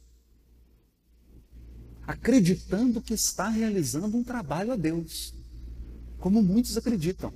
Acreditando 2.06 3.02
que 3.02 3.12
está 3.12 3.48
realizando 3.48 4.16
um 4.16 4.22
trabalho 4.22 4.72
a 4.72 4.76
Deus. 4.76 5.34
Como 6.18 6.42
muitos 6.42 6.76
acreditam. 6.76 7.34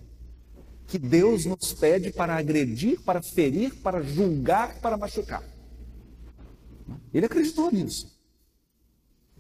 Que 0.91 0.99
Deus 0.99 1.47
nos 1.47 1.73
pede 1.73 2.13
para 2.13 2.35
agredir, 2.35 3.01
para 3.01 3.23
ferir, 3.23 3.77
para 3.77 4.03
julgar, 4.03 4.81
para 4.81 4.97
machucar. 4.97 5.43
Ele 7.15 7.27
acreditou 7.27 7.71
nisso. 7.71 8.19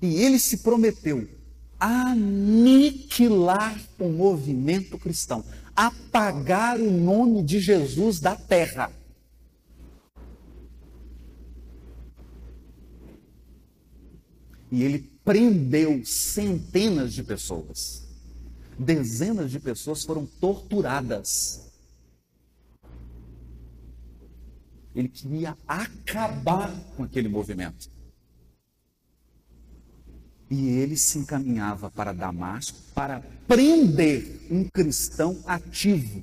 E 0.00 0.22
ele 0.22 0.38
se 0.38 0.58
prometeu 0.58 1.28
aniquilar 1.78 3.80
o 3.98 4.08
movimento 4.08 4.98
cristão, 4.98 5.44
apagar 5.74 6.78
o 6.78 6.90
nome 6.90 7.42
de 7.42 7.58
Jesus 7.58 8.20
da 8.20 8.36
terra. 8.36 8.92
E 14.70 14.84
ele 14.84 15.00
prendeu 15.24 16.02
centenas 16.04 17.12
de 17.12 17.24
pessoas. 17.24 18.09
Dezenas 18.80 19.50
de 19.50 19.60
pessoas 19.60 20.02
foram 20.02 20.24
torturadas. 20.24 21.70
Ele 24.94 25.06
queria 25.06 25.54
acabar 25.68 26.74
com 26.96 27.02
aquele 27.02 27.28
movimento. 27.28 27.90
E 30.48 30.66
ele 30.66 30.96
se 30.96 31.18
encaminhava 31.18 31.90
para 31.90 32.14
Damasco 32.14 32.78
para 32.94 33.20
prender 33.46 34.48
um 34.50 34.64
cristão 34.64 35.38
ativo, 35.44 36.22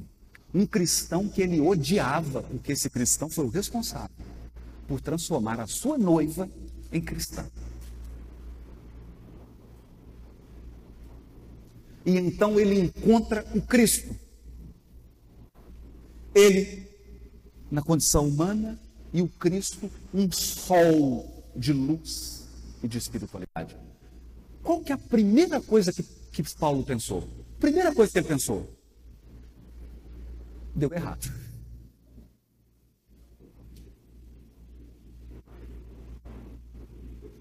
um 0.52 0.65
cristão 0.65 1.30
que 1.30 1.43
ele 1.43 1.62
odiava, 1.62 2.41
porque 2.41 2.72
esse 2.72 2.89
cristão 2.89 3.30
foi 3.30 3.46
o 3.46 3.50
responsável 3.50 4.26
por 4.88 5.00
transformar 5.00 5.60
a 5.60 5.67
sua 5.67 5.96
noiva 5.96 6.50
em 6.91 7.02
cristã. 7.02 7.46
E 12.08 12.17
então 12.17 12.58
ele 12.58 12.80
encontra 12.80 13.46
o 13.54 13.62
Cristo. 13.62 14.15
Ele, 16.34 16.88
na 17.70 17.82
condição 17.82 18.26
humana, 18.26 18.80
e 19.12 19.22
o 19.22 19.28
Cristo, 19.28 19.91
um 20.13 20.32
sol 20.32 21.43
de 21.54 21.74
luz 21.74 22.48
e 22.82 22.88
de 22.88 22.98
espiritualidade. 22.98 23.76
Qual 24.63 24.80
que 24.80 24.93
é 24.93 24.96
a 24.96 24.98
primeira 24.98 25.60
coisa 25.60 25.91
que, 25.91 26.02
que 26.32 26.56
Paulo 26.56 26.82
pensou? 26.86 27.28
Primeira 27.60 27.93
coisa 27.93 28.10
que 28.10 28.20
ele 28.20 28.28
pensou: 28.28 28.70
deu 30.74 30.93
errado. 30.93 31.30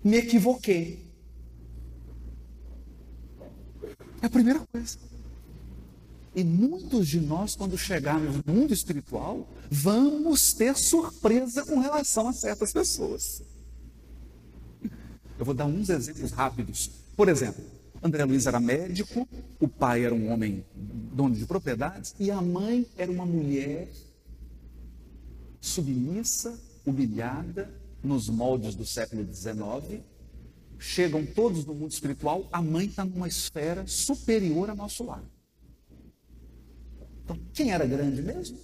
Me 0.02 0.16
equivoquei. 0.16 1.05
É 4.26 4.28
a 4.28 4.30
primeira 4.30 4.58
coisa. 4.72 4.98
E 6.34 6.42
muitos 6.42 7.06
de 7.06 7.20
nós, 7.20 7.54
quando 7.54 7.78
chegarmos 7.78 8.42
no 8.44 8.52
mundo 8.52 8.74
espiritual, 8.74 9.48
vamos 9.70 10.52
ter 10.52 10.76
surpresa 10.76 11.64
com 11.64 11.78
relação 11.78 12.26
a 12.26 12.32
certas 12.32 12.72
pessoas. 12.72 13.40
Eu 15.38 15.44
vou 15.44 15.54
dar 15.54 15.66
uns 15.66 15.88
exemplos 15.88 16.32
rápidos. 16.32 16.90
Por 17.16 17.28
exemplo, 17.28 17.64
André 18.02 18.24
Luiz 18.24 18.46
era 18.46 18.58
médico, 18.58 19.28
o 19.60 19.68
pai 19.68 20.04
era 20.04 20.12
um 20.12 20.32
homem 20.32 20.64
dono 20.74 21.36
de 21.36 21.46
propriedades 21.46 22.12
e 22.18 22.28
a 22.28 22.42
mãe 22.42 22.84
era 22.98 23.12
uma 23.12 23.24
mulher 23.24 23.88
submissa, 25.60 26.58
humilhada, 26.84 27.72
nos 28.02 28.28
moldes 28.28 28.74
do 28.74 28.84
século 28.84 29.24
XIX, 29.32 30.02
chegam 30.78 31.24
todos 31.24 31.64
no 31.64 31.74
mundo 31.74 31.90
espiritual, 31.90 32.48
a 32.52 32.60
mãe 32.62 32.86
está 32.86 33.04
numa 33.04 33.28
esfera 33.28 33.86
superior 33.86 34.70
ao 34.70 34.76
nosso 34.76 35.04
lar. 35.04 35.24
Então, 37.24 37.38
quem 37.52 37.72
era 37.72 37.86
grande 37.86 38.22
mesmo? 38.22 38.58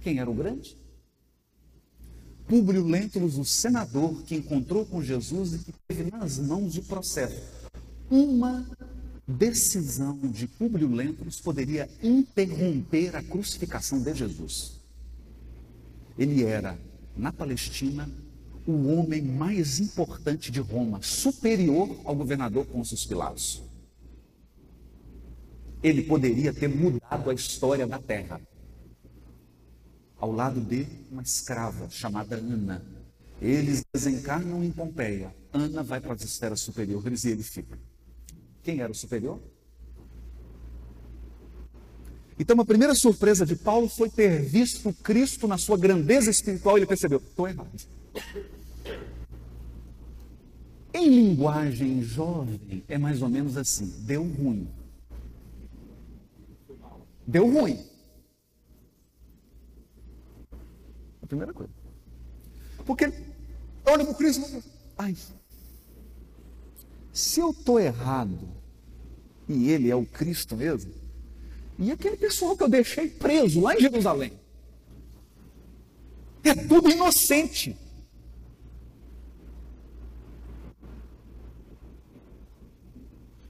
Quem 0.00 0.18
era 0.18 0.28
o 0.28 0.34
grande? 0.34 0.76
Públio 2.46 2.86
Lentulus, 2.86 3.38
o 3.38 3.44
senador 3.44 4.22
que 4.24 4.34
encontrou 4.34 4.84
com 4.84 5.02
Jesus 5.02 5.54
e 5.54 5.58
que 5.58 5.72
teve 5.88 6.10
nas 6.10 6.38
mãos 6.38 6.76
o 6.76 6.82
processo. 6.82 7.40
Uma 8.10 8.66
decisão 9.26 10.18
de 10.18 10.46
Públio 10.46 10.88
Lentulus 10.88 11.40
poderia 11.40 11.88
interromper 12.02 13.16
a 13.16 13.22
crucificação 13.22 14.02
de 14.02 14.14
Jesus. 14.14 14.80
Ele 16.18 16.44
era, 16.44 16.78
na 17.16 17.32
Palestina, 17.32 18.08
o 18.66 18.88
homem 18.88 19.22
mais 19.22 19.78
importante 19.78 20.50
de 20.50 20.60
Roma, 20.60 21.00
superior 21.02 22.00
ao 22.04 22.14
governador 22.14 22.64
Pôncio 22.66 22.96
Pilatos. 23.06 23.62
Ele 25.82 26.02
poderia 26.02 26.52
ter 26.52 26.68
mudado 26.68 27.28
a 27.28 27.34
história 27.34 27.86
da 27.86 27.98
terra. 27.98 28.40
Ao 30.18 30.32
lado 30.32 30.60
dele, 30.60 31.06
uma 31.10 31.22
escrava 31.22 31.90
chamada 31.90 32.36
Ana. 32.36 32.82
Eles 33.42 33.84
desencarnam 33.92 34.64
em 34.64 34.70
Pompeia. 34.70 35.34
Ana 35.52 35.82
vai 35.82 36.00
para 36.00 36.14
as 36.14 36.22
esferas 36.22 36.60
superiores 36.60 37.24
e 37.24 37.30
ele 37.30 37.42
fica. 37.42 37.78
Quem 38.62 38.80
era 38.80 38.90
o 38.90 38.94
superior? 38.94 39.38
Então, 42.38 42.58
a 42.58 42.64
primeira 42.64 42.94
surpresa 42.94 43.44
de 43.44 43.54
Paulo 43.54 43.88
foi 43.88 44.08
ter 44.08 44.42
visto 44.42 44.92
Cristo 44.94 45.46
na 45.46 45.58
sua 45.58 45.76
grandeza 45.76 46.30
espiritual 46.30 46.76
e 46.76 46.80
ele 46.80 46.86
percebeu: 46.86 47.18
estou 47.18 47.46
errado. 47.46 47.70
Em 50.94 51.08
linguagem 51.08 52.00
jovem, 52.02 52.84
é 52.88 52.96
mais 52.96 53.20
ou 53.20 53.28
menos 53.28 53.56
assim: 53.56 53.92
deu 54.06 54.22
ruim. 54.22 54.68
Deu 57.26 57.52
ruim. 57.52 57.84
A 61.20 61.26
primeira 61.26 61.52
coisa. 61.52 61.72
Porque 62.86 63.12
olha 63.84 64.04
para 64.04 64.12
o 64.12 64.14
Cristo. 64.14 64.62
Ai, 64.96 65.16
se 67.12 67.40
eu 67.40 67.50
estou 67.50 67.80
errado 67.80 68.48
e 69.48 69.70
ele 69.70 69.90
é 69.90 69.96
o 69.96 70.06
Cristo 70.06 70.56
mesmo, 70.56 70.92
e 71.76 71.90
aquele 71.90 72.16
pessoal 72.16 72.56
que 72.56 72.62
eu 72.62 72.68
deixei 72.68 73.08
preso 73.08 73.60
lá 73.60 73.74
em 73.74 73.80
Jerusalém, 73.80 74.32
é 76.44 76.54
tudo 76.54 76.88
inocente. 76.88 77.76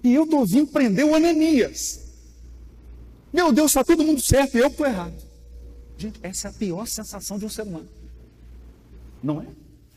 E 0.05 0.13
eu 0.13 0.25
estou 0.25 0.45
vindo 0.45 0.71
prender 0.71 1.07
o 1.07 1.15
Ananias. 1.15 2.01
Meu 3.33 3.51
Deus, 3.51 3.71
está 3.71 3.83
todo 3.83 4.05
mundo 4.05 4.21
certo 4.21 4.59
e 4.59 4.61
eu 4.61 4.69
estou 4.69 4.87
errado. 4.87 5.15
Gente, 5.97 6.21
essa 6.23 6.49
é 6.49 6.51
a 6.51 6.55
pior 6.55 6.87
sensação 6.87 7.39
de 7.39 7.47
um 7.47 7.49
ser 7.49 7.63
humano. 7.63 7.89
Não 9.23 9.41
é? 9.41 9.47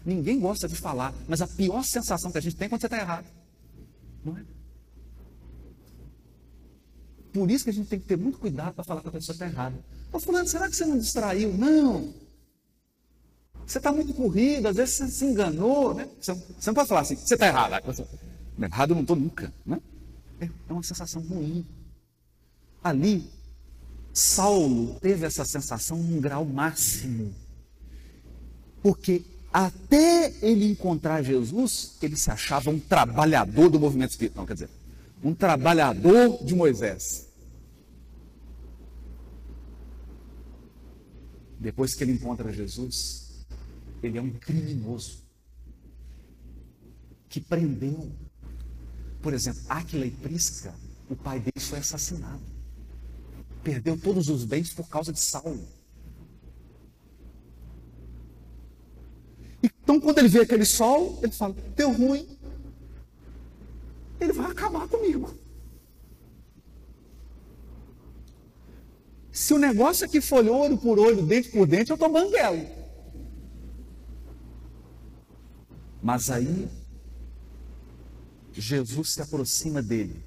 Ninguém 0.06 0.39
gosta 0.39 0.65
de 0.65 0.76
falar, 0.76 1.13
mas 1.28 1.41
a 1.41 1.48
pior 1.48 1.84
sensação 1.84 2.32
que 2.32 2.38
a 2.38 2.41
gente 2.41 2.56
tem 2.56 2.67
é 2.67 2.70
quando 2.70 2.80
você 2.80 2.88
está 2.88 2.98
errado. 2.98 3.26
Não 4.24 4.38
é? 4.38 4.46
Por 7.34 7.52
isso 7.52 7.65
que 7.65 7.70
a 7.70 7.74
gente 7.74 7.89
tem 7.89 8.00
que 8.00 8.06
ter 8.06 8.17
muito 8.17 8.39
cuidado 8.39 8.74
para 8.76 8.86
falar 8.86 9.02
que 9.02 9.10
a 9.10 9.12
pessoa 9.12 9.34
está 9.34 9.46
errada. 9.46 9.76
Ô 10.13 10.20
fulano, 10.22 10.48
será 10.48 10.70
que 10.70 10.76
você 10.78 10.86
não 10.86 10.98
distraiu? 10.98 11.54
Não. 11.54 12.13
Você 13.65 13.78
está 13.78 13.91
muito 13.91 14.13
corrido, 14.13 14.67
às 14.67 14.78
vezes 14.78 14.96
você 14.96 15.08
se 15.10 15.26
enganou, 15.26 15.93
né? 15.93 16.08
Você 16.22 16.32
não 16.65 16.74
pode 16.74 16.88
falar 16.88 17.02
assim, 17.02 17.17
você 17.17 17.34
está 17.34 17.48
errado. 17.48 17.74
Errado 18.58 18.91
eu 18.91 18.96
não 18.96 19.02
estou 19.02 19.15
nunca, 19.17 19.54
né? 19.65 19.82
É, 20.39 20.50
uma 20.69 20.84
sensação 20.84 21.21
ruim. 21.21 21.65
Ali, 22.84 23.30
Saulo 24.13 25.00
teve 25.00 25.26
essa 25.26 25.45
sensação 25.45 25.97
num 25.97 26.19
grau 26.19 26.45
máximo. 26.45 27.34
Porque 28.82 29.23
até 29.52 30.34
ele 30.41 30.69
encontrar 30.69 31.21
Jesus, 31.23 31.97
ele 32.02 32.15
se 32.15 32.30
achava 32.30 32.69
um 32.69 32.80
trabalhador 32.80 33.69
do 33.69 33.80
movimento 33.80 34.12
espírita. 34.12 34.39
Não, 34.39 34.45
quer 34.45 34.54
dizer, 34.54 34.69
um 35.23 35.34
trabalhador 35.34 36.43
de 36.43 36.56
Moisés. 36.56 37.28
Depois 41.60 41.95
que 41.95 42.04
ele 42.04 42.12
encontra 42.12 42.54
Jesus, 42.54 43.45
ele 44.04 44.17
é 44.17 44.21
um 44.21 44.32
criminoso 44.32 45.23
que 47.28 47.41
prendeu. 47.41 48.12
Por 49.27 49.33
exemplo, 49.33 49.61
Aquila 49.67 50.05
e 50.05 50.09
Prisca, 50.09 50.73
o 51.09 51.13
pai 51.13 51.37
deles 51.37 51.67
foi 51.67 51.79
assassinado. 51.79 52.41
Perdeu 53.61 53.99
todos 53.99 54.29
os 54.29 54.45
bens 54.45 54.73
por 54.73 54.87
causa 54.87 55.11
de 55.11 55.19
Saulo. 55.19 55.67
Então, 59.61 59.99
quando 59.99 60.19
ele 60.19 60.29
vê 60.29 60.39
aquele 60.39 60.63
sol, 60.63 61.19
ele 61.21 61.33
fala: 61.33 61.53
deu 61.75 61.91
ruim, 61.91 62.25
ele 64.21 64.31
vai 64.31 64.49
acabar 64.49 64.87
comigo. 64.87 65.35
Se 69.29 69.53
o 69.53 69.59
negócio 69.59 70.05
aqui 70.05 70.21
for 70.21 70.47
olho 70.47 70.77
por 70.77 70.97
olho, 70.97 71.21
dente 71.25 71.49
por 71.49 71.67
dente, 71.67 71.89
eu 71.89 71.95
estou 71.95 72.09
banguelo. 72.09 72.65
Mas 76.01 76.29
aí, 76.29 76.69
Jesus 78.58 79.12
se 79.12 79.22
aproxima 79.22 79.82
dele. 79.82 80.24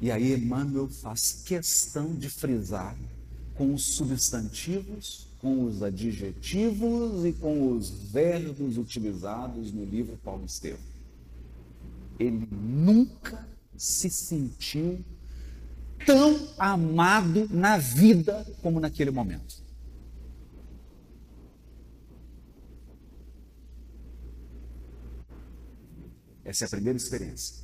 E 0.00 0.10
aí 0.10 0.32
Emmanuel 0.32 0.88
faz 0.88 1.42
questão 1.44 2.14
de 2.14 2.30
frisar 2.30 2.96
com 3.54 3.74
os 3.74 3.84
substantivos 3.84 5.30
com 5.40 5.64
os 5.64 5.82
adjetivos 5.82 7.24
e 7.24 7.32
com 7.32 7.74
os 7.74 7.90
verbos 7.90 8.76
utilizados 8.76 9.72
no 9.72 9.84
livro 9.84 10.18
Paulo 10.22 10.44
Estevam. 10.44 10.78
Ele 12.18 12.46
nunca 12.50 13.48
se 13.76 14.10
sentiu 14.10 15.02
tão 16.04 16.48
amado 16.58 17.48
na 17.50 17.78
vida 17.78 18.46
como 18.60 18.78
naquele 18.78 19.10
momento. 19.10 19.59
Essa 26.50 26.64
é 26.64 26.66
a 26.66 26.70
primeira 26.70 26.96
experiência. 26.96 27.62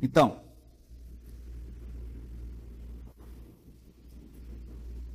Então, 0.00 0.40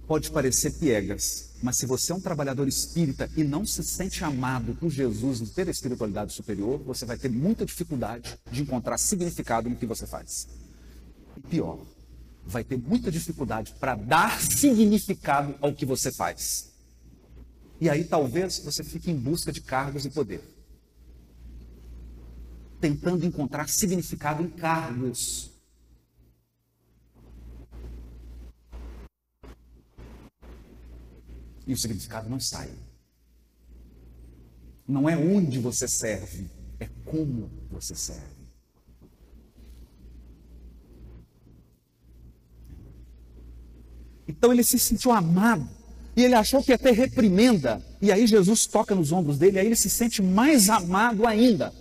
pode 0.05 0.29
parecer 0.31 0.71
piegas, 0.71 1.53
mas 1.63 1.77
se 1.77 1.85
você 1.85 2.11
é 2.11 2.15
um 2.15 2.19
trabalhador 2.19 2.67
espírita 2.67 3.31
e 3.37 3.45
não 3.45 3.65
se 3.65 3.81
sente 3.85 4.21
amado 4.21 4.75
por 4.75 4.89
Jesus 4.89 5.49
pela 5.51 5.71
espiritualidade 5.71 6.33
superior, 6.33 6.79
você 6.79 7.05
vai 7.05 7.17
ter 7.17 7.29
muita 7.29 7.65
dificuldade 7.65 8.37
de 8.51 8.63
encontrar 8.63 8.97
significado 8.97 9.69
no 9.69 9.77
que 9.77 9.85
você 9.85 10.05
faz. 10.05 10.49
E 11.37 11.39
pior, 11.39 11.79
vai 12.45 12.65
ter 12.65 12.77
muita 12.77 13.09
dificuldade 13.09 13.73
para 13.79 13.95
dar 13.95 14.41
significado 14.41 15.55
ao 15.61 15.73
que 15.73 15.85
você 15.85 16.11
faz. 16.11 16.70
E 17.81 17.89
aí 17.89 18.03
talvez 18.03 18.59
você 18.59 18.83
fique 18.83 19.09
em 19.09 19.17
busca 19.17 19.51
de 19.51 19.59
cargos 19.59 20.05
e 20.05 20.09
poder. 20.11 20.39
Tentando 22.79 23.25
encontrar 23.25 23.67
significado 23.67 24.43
em 24.43 24.49
cargos 24.51 25.49
e 31.65 31.73
o 31.73 31.77
significado 31.77 32.29
não 32.29 32.39
sai. 32.39 32.71
Não 34.87 35.09
é 35.09 35.17
onde 35.17 35.57
você 35.57 35.87
serve, 35.87 36.51
é 36.79 36.85
como 37.03 37.49
você 37.71 37.95
serve. 37.95 38.41
Então 44.27 44.53
ele 44.53 44.63
se 44.63 44.77
sentiu 44.77 45.11
amado 45.11 45.80
e 46.15 46.23
ele 46.23 46.35
achou 46.35 46.63
que 46.63 46.77
ter 46.77 46.91
reprimenda. 46.91 47.81
E 48.01 48.11
aí 48.11 48.27
Jesus 48.27 48.65
toca 48.65 48.93
nos 48.93 49.11
ombros 49.11 49.37
dele, 49.37 49.59
aí 49.59 49.65
ele 49.65 49.75
se 49.75 49.89
sente 49.89 50.21
mais 50.21 50.69
amado 50.69 51.25
ainda. 51.25 51.73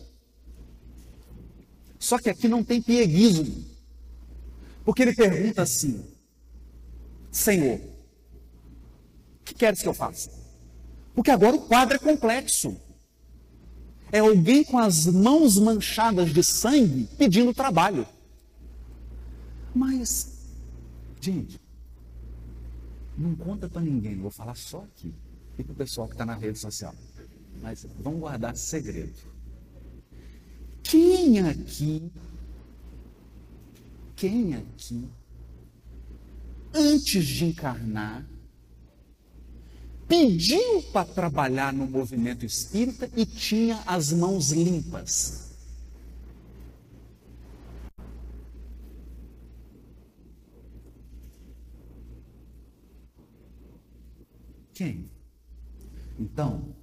Só 1.98 2.18
que 2.18 2.30
aqui 2.30 2.48
não 2.48 2.62
tem 2.62 2.80
pieguismo. 2.80 3.64
Porque 4.84 5.02
ele 5.02 5.14
pergunta 5.14 5.62
assim: 5.62 6.04
Senhor, 7.30 7.80
que 9.44 9.54
queres 9.54 9.82
que 9.82 9.88
eu 9.88 9.94
faça? 9.94 10.30
Porque 11.14 11.30
agora 11.30 11.56
o 11.56 11.62
quadro 11.62 11.96
é 11.96 11.98
complexo. 11.98 12.76
É 14.12 14.20
alguém 14.20 14.64
com 14.64 14.78
as 14.78 15.06
mãos 15.06 15.58
manchadas 15.58 16.32
de 16.32 16.42
sangue 16.42 17.08
pedindo 17.16 17.54
trabalho. 17.54 18.06
Mas, 19.74 20.32
gente, 21.20 21.60
não 23.20 23.37
conta 23.37 23.68
para 23.68 23.83
ninguém, 23.83 24.16
vou 24.16 24.30
falar 24.30 24.54
só 24.56 24.78
aqui. 24.78 25.14
E 25.59 25.62
para 25.62 25.72
o 25.72 25.76
pessoal 25.76 26.09
que 26.09 26.14
está 26.14 26.24
na 26.24 26.35
rede 26.35 26.59
social. 26.59 26.94
Mas 27.61 27.87
vamos 27.98 28.20
guardar 28.20 28.56
segredo. 28.56 29.12
Quem 30.83 31.38
aqui, 31.40 32.11
quem 34.16 34.54
aqui, 34.54 35.06
antes 36.74 37.26
de 37.26 37.44
encarnar, 37.44 38.26
pediu 40.09 40.83
para 40.92 41.04
trabalhar 41.04 41.72
no 41.74 41.87
movimento 41.87 42.46
espírita 42.46 43.11
e 43.14 43.26
tinha 43.26 43.83
as 43.87 44.12
mãos 44.12 44.50
limpas. 44.50 45.49
Quem? 54.80 55.10
Então, 56.18 56.74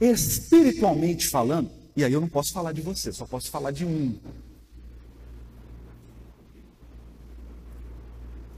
espiritualmente 0.00 1.28
falando, 1.28 1.70
e 1.94 2.02
aí 2.02 2.12
eu 2.12 2.20
não 2.20 2.28
posso 2.28 2.52
falar 2.52 2.72
de 2.72 2.80
você, 2.80 3.12
só 3.12 3.24
posso 3.24 3.48
falar 3.52 3.70
de 3.70 3.84
mim. 3.86 4.20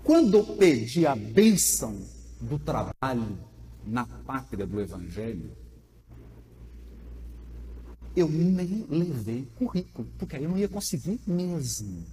Quando 0.03 0.39
eu 0.39 0.57
pedi 0.57 1.07
a 1.07 1.15
bênção 1.15 2.01
do 2.41 2.59
trabalho 2.59 3.39
na 3.85 4.07
pátria 4.07 4.67
do 4.67 4.81
Evangelho, 4.81 5.55
eu 8.17 8.27
nem 8.27 8.87
levei 8.89 9.47
currículo, 9.57 10.09
porque 10.19 10.35
aí 10.35 10.45
eu 10.45 10.49
não 10.49 10.57
ia 10.57 10.67
conseguir 10.67 11.21
mesmo. 11.27 12.07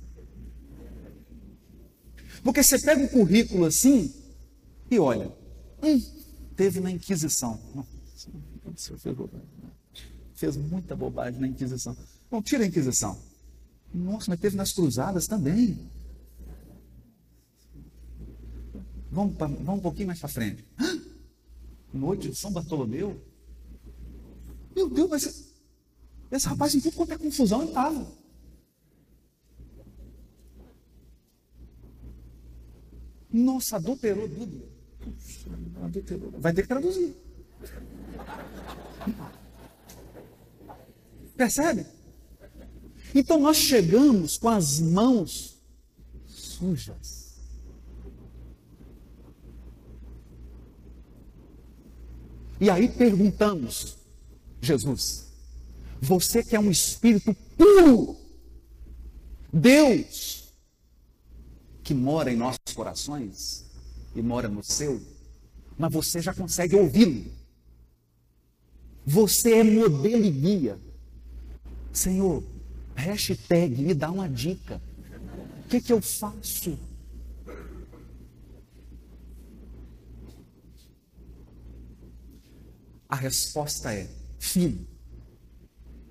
Porque 2.44 2.62
você 2.62 2.78
pega 2.80 3.02
um 3.02 3.08
currículo 3.08 3.64
assim 3.64 4.27
e 4.90 5.00
olha, 5.00 5.32
teve 6.56 6.80
na 6.80 6.92
Inquisição. 6.92 7.60
Fez, 8.76 9.16
fez 10.34 10.58
muita 10.58 10.96
bobagem 10.96 11.40
na 11.40 11.48
Inquisição. 11.48 11.96
Não, 12.32 12.42
tira 12.42 12.64
a 12.64 12.68
Inquisição. 12.68 13.18
Nossa, 13.94 14.30
mas 14.30 14.40
teve 14.40 14.56
nas 14.56 14.72
cruzadas 14.72 15.28
também. 15.28 15.90
Vamos, 19.12 19.36
pra, 19.36 19.48
vamos 19.48 19.80
um 19.80 19.82
pouquinho 19.82 20.08
mais 20.08 20.20
para 20.20 20.30
frente. 20.30 20.66
Noite 21.94 22.30
de 22.30 22.36
São 22.36 22.52
Bartolomeu? 22.52 23.20
Meu 24.76 24.90
Deus, 24.90 25.10
mas 25.10 25.54
esse 26.30 26.48
rapaz 26.48 26.76
em 26.76 26.82
tudo 26.82 27.12
é 27.12 27.18
confusão 27.18 27.62
ele 27.62 27.70
estava. 27.70 28.08
Nossa, 33.32 33.78
adulterou 33.78 34.28
Bíblia. 34.28 34.77
Vai 36.40 36.54
ter 36.54 36.62
que 36.62 36.68
traduzir. 36.68 37.16
Percebe? 41.36 41.86
Então 43.14 43.40
nós 43.40 43.58
chegamos 43.58 44.38
com 44.38 44.50
as 44.50 44.80
mãos 44.80 45.58
sujas. 46.26 47.28
E 52.60 52.70
aí 52.70 52.90
perguntamos, 52.90 53.98
Jesus, 54.60 55.28
você 56.02 56.44
que 56.44 56.56
é 56.56 56.60
um 56.60 56.72
espírito 56.72 57.36
puro, 57.56 58.18
Deus, 59.54 60.54
que 61.84 61.94
mora 61.94 62.32
em 62.32 62.36
nossos 62.36 62.74
corações 62.74 63.66
e 64.16 64.22
mora 64.22 64.48
no 64.48 64.64
seu, 64.64 65.00
mas 65.78 65.94
você 65.94 66.22
já 66.22 66.34
consegue 66.34 66.76
ouvi-lo. 66.76 67.32
Você 69.06 69.60
é 69.60 69.64
modelo 69.64 70.26
e 70.26 70.32
guia. 70.32 70.80
Senhor, 71.94 72.44
hashtag 72.96 73.82
me 73.82 73.94
dá 73.94 74.12
uma 74.12 74.28
dica. 74.28 74.82
O 75.66 75.70
que, 75.70 75.80
que 75.80 75.94
eu 75.94 76.02
faço? 76.02 76.78
A 83.08 83.16
resposta 83.16 83.94
é: 83.94 84.10
filho, 84.40 84.86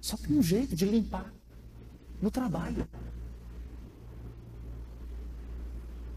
só 0.01 0.17
tem 0.17 0.37
um 0.37 0.43
jeito 0.43 0.75
de 0.75 0.87
limpar 0.87 1.33
no 2.23 2.31
trabalho. 2.31 2.89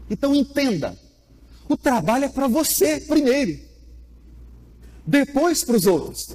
Então 0.08 0.34
entenda: 0.34 0.96
o 1.72 1.76
trabalho 1.76 2.24
é 2.24 2.28
para 2.28 2.48
você 2.48 3.00
primeiro, 3.00 3.60
depois 5.06 5.62
para 5.62 5.76
os 5.76 5.86
outros. 5.86 6.34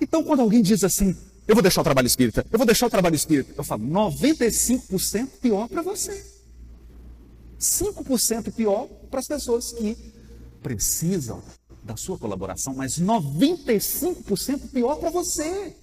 Então, 0.00 0.24
quando 0.24 0.40
alguém 0.40 0.62
diz 0.62 0.82
assim, 0.82 1.14
eu 1.46 1.54
vou 1.54 1.62
deixar 1.62 1.82
o 1.82 1.84
trabalho 1.84 2.06
espírita, 2.06 2.46
eu 2.50 2.58
vou 2.58 2.64
deixar 2.64 2.86
o 2.86 2.90
trabalho 2.90 3.14
espírita, 3.14 3.52
eu 3.56 3.64
falo, 3.64 3.84
95% 3.84 5.28
pior 5.42 5.68
para 5.68 5.82
você. 5.82 6.24
5% 7.60 8.52
pior 8.52 8.86
para 9.10 9.20
as 9.20 9.26
pessoas 9.26 9.72
que 9.72 9.96
precisam 10.62 11.42
da 11.82 11.96
sua 11.96 12.16
colaboração, 12.16 12.74
mas 12.74 12.98
95% 12.98 14.70
pior 14.70 14.96
para 14.96 15.10
você. 15.10 15.76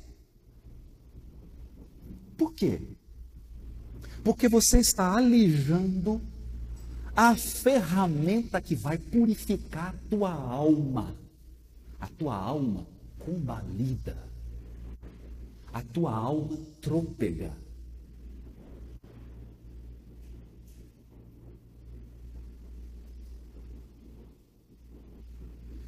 Por 2.37 2.53
quê? 2.53 2.81
Porque 4.23 4.47
você 4.47 4.79
está 4.79 5.15
alijando 5.15 6.21
a 7.15 7.35
ferramenta 7.35 8.59
que 8.59 8.75
vai 8.75 8.97
purificar 8.97 9.95
a 9.95 10.09
tua 10.09 10.31
alma. 10.31 11.15
A 11.99 12.07
tua 12.07 12.35
alma 12.35 12.85
combalida, 13.19 14.17
a 15.73 15.81
tua 15.81 16.13
alma 16.13 16.57
trôpega. 16.81 17.51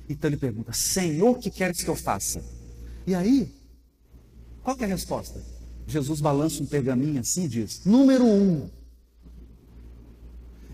Então 0.09 0.29
ele 0.29 0.37
pergunta: 0.37 0.71
Senhor, 0.73 1.31
o 1.31 1.39
que 1.39 1.51
queres 1.51 1.83
que 1.83 1.89
eu 1.89 1.95
faça? 1.95 2.43
E 3.05 3.13
aí, 3.13 3.53
qual 4.63 4.77
é 4.79 4.85
a 4.85 4.87
resposta? 4.87 5.56
Jesus 5.87 6.19
balança 6.19 6.61
um 6.61 6.65
pergaminho 6.65 7.21
assim 7.21 7.45
e 7.45 7.47
diz: 7.47 7.85
Número 7.85 8.25
um, 8.25 8.69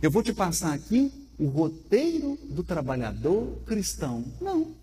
eu 0.01 0.09
vou 0.09 0.23
te 0.23 0.33
passar 0.33 0.73
aqui 0.73 1.13
o 1.39 1.47
roteiro 1.47 2.37
do 2.49 2.63
trabalhador 2.63 3.61
cristão. 3.65 4.25
Não. 4.41 4.75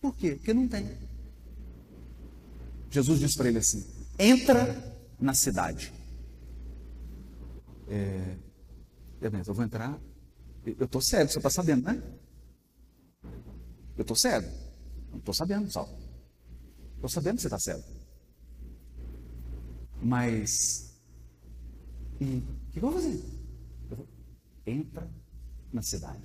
Por 0.00 0.14
quê? 0.16 0.36
Porque 0.36 0.54
não 0.54 0.66
tem. 0.66 0.90
Jesus 2.90 3.20
disse 3.20 3.36
para 3.36 3.48
ele 3.48 3.58
assim: 3.58 3.86
entra 4.18 4.96
na 5.20 5.34
cidade. 5.34 5.92
É, 7.88 8.36
eu 9.20 9.54
vou 9.54 9.64
entrar. 9.64 9.98
Eu 10.64 10.86
estou 10.86 11.00
sério, 11.00 11.30
você 11.30 11.38
está 11.38 11.50
sabendo, 11.50 11.84
né? 11.84 12.02
Eu 13.96 14.02
estou 14.02 14.16
sério. 14.16 14.48
Não 15.10 15.18
estou 15.18 15.32
sabendo, 15.32 15.70
só. 15.70 15.88
Estou 16.96 17.08
sabendo 17.08 17.36
que 17.36 17.42
você 17.42 17.46
está 17.46 17.58
sério. 17.58 17.84
Mas. 20.06 20.96
E 22.20 22.24
o 22.24 22.70
que, 22.70 22.78
eu 22.78 22.82
vou 22.82 22.92
fazer? 22.92 23.20
Eu 23.90 23.96
vou, 23.96 24.08
entra 24.64 25.10
na 25.72 25.82
cidade. 25.82 26.22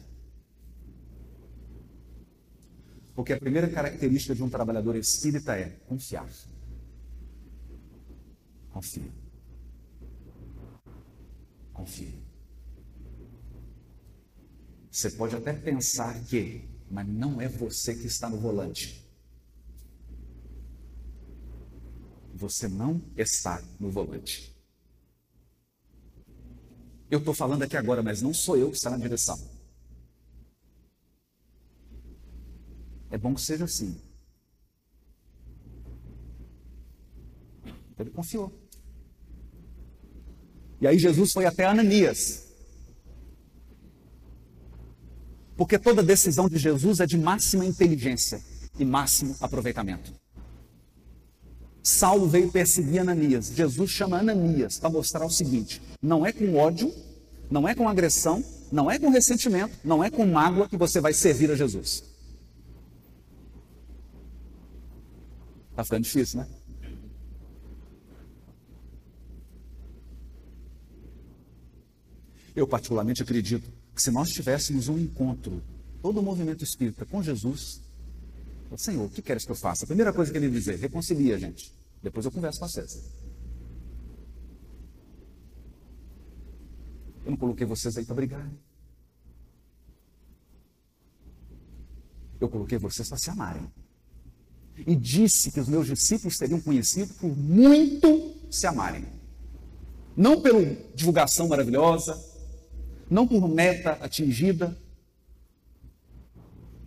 Porque 3.16 3.34
a 3.34 3.40
primeira 3.40 3.68
característica 3.68 4.36
de 4.36 4.44
um 4.44 4.50
trabalhador 4.50 4.96
espírita 4.96 5.58
é 5.58 5.70
confiar. 5.88 6.30
Confie. 8.70 9.12
Confie. 11.74 12.24
Você 14.92 15.10
pode 15.10 15.36
até 15.36 15.54
pensar 15.54 16.24
que, 16.26 16.70
mas 16.90 17.08
não 17.08 17.42
é 17.42 17.48
você 17.48 17.96
que 17.96 18.06
está 18.06 18.30
no 18.30 18.38
volante. 18.38 19.11
Você 22.42 22.68
não 22.68 23.00
está 23.16 23.62
no 23.80 23.92
volante. 23.92 24.52
Eu 27.08 27.20
estou 27.20 27.36
falando 27.36 27.62
aqui 27.62 27.78
agora, 27.78 28.02
mas 28.02 28.20
não 28.20 28.34
sou 28.34 28.58
eu 28.58 28.72
que 28.72 28.78
está 28.78 28.90
na 28.90 28.98
direção. 28.98 29.40
É 33.12 33.18
bom 33.18 33.36
que 33.36 33.42
seja 33.42 33.66
assim. 33.66 33.96
Ele 38.00 38.10
confiou. 38.10 38.52
E 40.80 40.88
aí 40.88 40.98
Jesus 40.98 41.32
foi 41.32 41.46
até 41.46 41.66
Ananias. 41.66 42.48
Porque 45.56 45.78
toda 45.78 46.02
decisão 46.02 46.50
de 46.50 46.58
Jesus 46.58 47.02
é 47.02 47.06
de 47.06 47.20
máxima 47.20 47.64
inteligência 47.64 48.42
e 48.80 48.84
máximo 48.84 49.36
aproveitamento. 49.40 50.12
Saulo 51.84 52.28
veio 52.28 52.52
perseguir 52.52 53.00
Ananias. 53.00 53.48
Jesus 53.56 53.90
chama 53.90 54.20
Ananias 54.20 54.80
para 54.80 54.90
mostrar 54.90 55.26
o 55.26 55.30
seguinte: 55.30 55.82
não 56.02 56.26
é 56.26 56.32
com 56.32 56.56
ódio, 56.56 56.94
não 57.50 57.68
é 57.68 57.74
com 57.74 57.90
agressão, 57.90 58.44
não 58.72 58.90
é 58.90 59.00
com 59.00 59.10
ressentimento, 59.10 59.76
não 59.84 60.04
é 60.04 60.10
com 60.10 60.26
mágoa 60.26 60.70
que 60.70 60.78
você 60.78 61.02
vai 61.02 61.14
servir 61.14 61.52
a 61.52 61.56
Jesus. 61.56 62.04
Está 65.72 65.84
ficando 65.84 66.04
difícil, 66.04 66.40
né? 66.40 66.48
Eu, 72.56 72.68
particularmente, 72.68 73.24
acredito 73.24 73.72
que 73.96 74.02
se 74.02 74.12
nós 74.12 74.32
tivéssemos 74.32 74.88
um 74.90 74.98
encontro, 74.98 75.64
todo 76.02 76.20
o 76.20 76.24
movimento 76.24 76.64
espírita 76.64 77.06
com 77.06 77.24
Jesus, 77.24 77.82
Senhor, 78.78 79.06
o 79.06 79.10
que 79.10 79.22
queres 79.22 79.46
que 79.46 79.52
eu 79.52 79.56
faça? 79.56 79.84
A 79.84 79.88
primeira 79.88 80.14
coisa 80.14 80.32
que 80.32 80.38
ele 80.38 80.50
dizer, 80.50 80.78
reconcilia, 80.78 81.38
gente. 81.38 81.72
Depois 82.02 82.26
eu 82.26 82.32
converso 82.32 82.60
com 82.60 82.68
vocês. 82.68 83.04
Eu 87.26 87.32
não 87.32 87.38
coloquei 87.38 87.66
vocês 87.66 87.98
aí 87.98 88.06
para 88.06 88.16
brigar. 88.16 88.52
Eu 92.40 92.50
coloquei 92.50 92.78
vocês 92.78 93.08
para 93.08 93.18
se 93.18 93.30
amarem. 93.30 93.72
E 94.78 94.96
disse 94.96 95.52
que 95.52 95.60
os 95.60 95.68
meus 95.68 95.86
discípulos 95.86 96.38
seriam 96.38 96.60
conhecidos 96.60 97.16
por 97.18 97.36
muito 97.38 98.36
se 98.50 98.66
amarem. 98.66 99.06
Não 100.18 100.42
pela 100.42 100.64
divulgação 100.96 101.48
maravilhosa, 101.48 102.20
não 103.10 103.28
por 103.28 103.48
meta 103.48 103.92
atingida. 104.04 104.76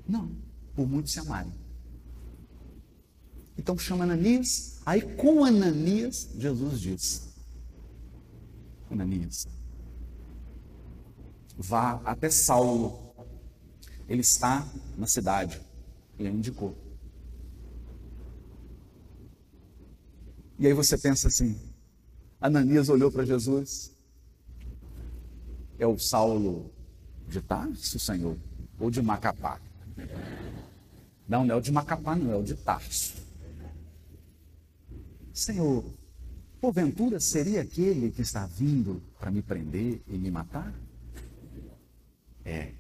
Não, 0.08 0.34
por 0.74 0.88
muito 0.88 1.08
se 1.08 1.20
amarem. 1.20 1.63
Então 3.56 3.78
chama 3.78 4.04
Ananias, 4.04 4.80
aí 4.84 5.00
com 5.16 5.44
Ananias, 5.44 6.28
Jesus 6.36 6.80
diz: 6.80 7.28
Ananias, 8.90 9.46
vá 11.56 12.00
até 12.04 12.28
Saulo, 12.28 13.14
ele 14.08 14.20
está 14.20 14.66
na 14.98 15.06
cidade, 15.06 15.60
ele 16.18 16.30
indicou. 16.30 16.76
E 20.58 20.66
aí 20.66 20.72
você 20.72 20.96
pensa 20.98 21.28
assim: 21.28 21.58
Ananias 22.40 22.88
olhou 22.88 23.10
para 23.10 23.24
Jesus. 23.24 23.92
É 25.78 25.86
o 25.86 25.98
Saulo 25.98 26.70
de 27.26 27.40
Tarso, 27.40 27.98
Senhor? 27.98 28.36
Ou 28.78 28.90
de 28.90 29.02
Macapá? 29.02 29.60
Não, 31.28 31.44
não 31.44 31.54
é 31.54 31.58
o 31.58 31.60
de 31.60 31.72
Macapá, 31.72 32.14
não, 32.14 32.30
é 32.30 32.36
o 32.36 32.42
de 32.42 32.54
Tarso. 32.54 33.23
Senhor, 35.34 35.84
porventura 36.60 37.18
seria 37.18 37.62
aquele 37.62 38.12
que 38.12 38.22
está 38.22 38.46
vindo 38.46 39.02
para 39.18 39.32
me 39.32 39.42
prender 39.42 40.00
e 40.06 40.16
me 40.16 40.30
matar? 40.30 40.72
É. 42.44 42.70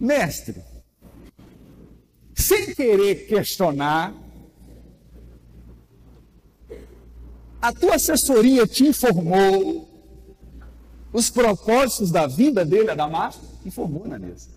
Mestre, 0.00 0.64
sem 2.34 2.74
querer 2.74 3.26
questionar, 3.26 4.14
a 7.60 7.72
tua 7.74 7.96
assessoria 7.96 8.66
te 8.66 8.84
informou 8.84 9.86
os 11.12 11.28
propósitos 11.28 12.10
da 12.10 12.26
vinda 12.26 12.64
dele 12.64 12.90
a 12.90 12.94
Damasco? 12.94 13.44
Informou, 13.66 14.06
Ananias. 14.06 14.48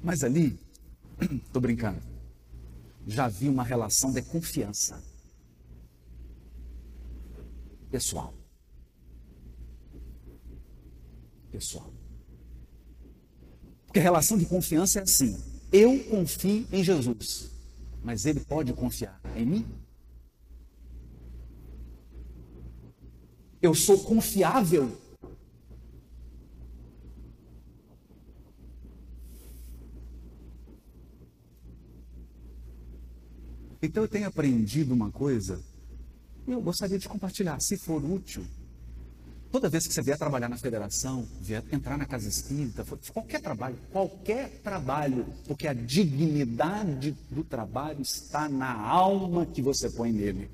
Mas 0.00 0.22
ali, 0.22 0.56
estou 1.20 1.60
brincando, 1.60 2.11
já 3.06 3.24
havia 3.24 3.50
uma 3.50 3.64
relação 3.64 4.12
de 4.12 4.22
confiança 4.22 5.02
pessoal. 7.92 8.32
Pessoal. 11.50 11.92
Porque 13.84 14.00
a 14.00 14.02
relação 14.02 14.38
de 14.38 14.46
confiança 14.46 15.00
é 15.00 15.02
assim: 15.02 15.38
eu 15.70 16.02
confio 16.04 16.66
em 16.72 16.82
Jesus, 16.82 17.50
mas 18.02 18.24
ele 18.24 18.40
pode 18.40 18.72
confiar 18.72 19.20
em 19.36 19.44
mim? 19.44 19.66
Eu 23.60 23.74
sou 23.74 23.98
confiável. 23.98 24.98
Então 33.82 34.04
eu 34.04 34.08
tenho 34.08 34.28
aprendido 34.28 34.94
uma 34.94 35.10
coisa 35.10 35.60
e 36.46 36.52
eu 36.52 36.62
gostaria 36.62 36.98
de 36.98 37.08
compartilhar, 37.08 37.60
se 37.60 37.76
for 37.76 38.02
útil. 38.04 38.44
Toda 39.50 39.68
vez 39.68 39.86
que 39.86 39.92
você 39.92 40.00
vier 40.00 40.16
trabalhar 40.16 40.48
na 40.48 40.56
federação, 40.56 41.28
vier 41.40 41.62
entrar 41.70 41.98
na 41.98 42.06
casa 42.06 42.26
espírita, 42.26 42.86
qualquer 43.12 43.40
trabalho, 43.40 43.76
qualquer 43.90 44.48
trabalho, 44.62 45.26
porque 45.46 45.68
a 45.68 45.74
dignidade 45.74 47.14
do 47.30 47.44
trabalho 47.44 48.00
está 48.00 48.48
na 48.48 48.72
alma 48.72 49.44
que 49.44 49.60
você 49.60 49.90
põe 49.90 50.10
nele. 50.10 50.50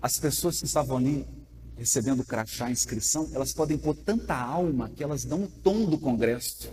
As 0.00 0.18
pessoas 0.18 0.60
que 0.60 0.66
estavam 0.66 0.96
ali 0.96 1.26
recebendo 1.76 2.24
crachá, 2.24 2.70
inscrição, 2.70 3.28
elas 3.34 3.52
podem 3.52 3.76
pôr 3.76 3.94
tanta 3.94 4.34
alma 4.34 4.88
que 4.88 5.02
elas 5.02 5.24
dão 5.24 5.44
o 5.44 5.48
tom 5.48 5.84
do 5.84 5.98
congresso 5.98 6.72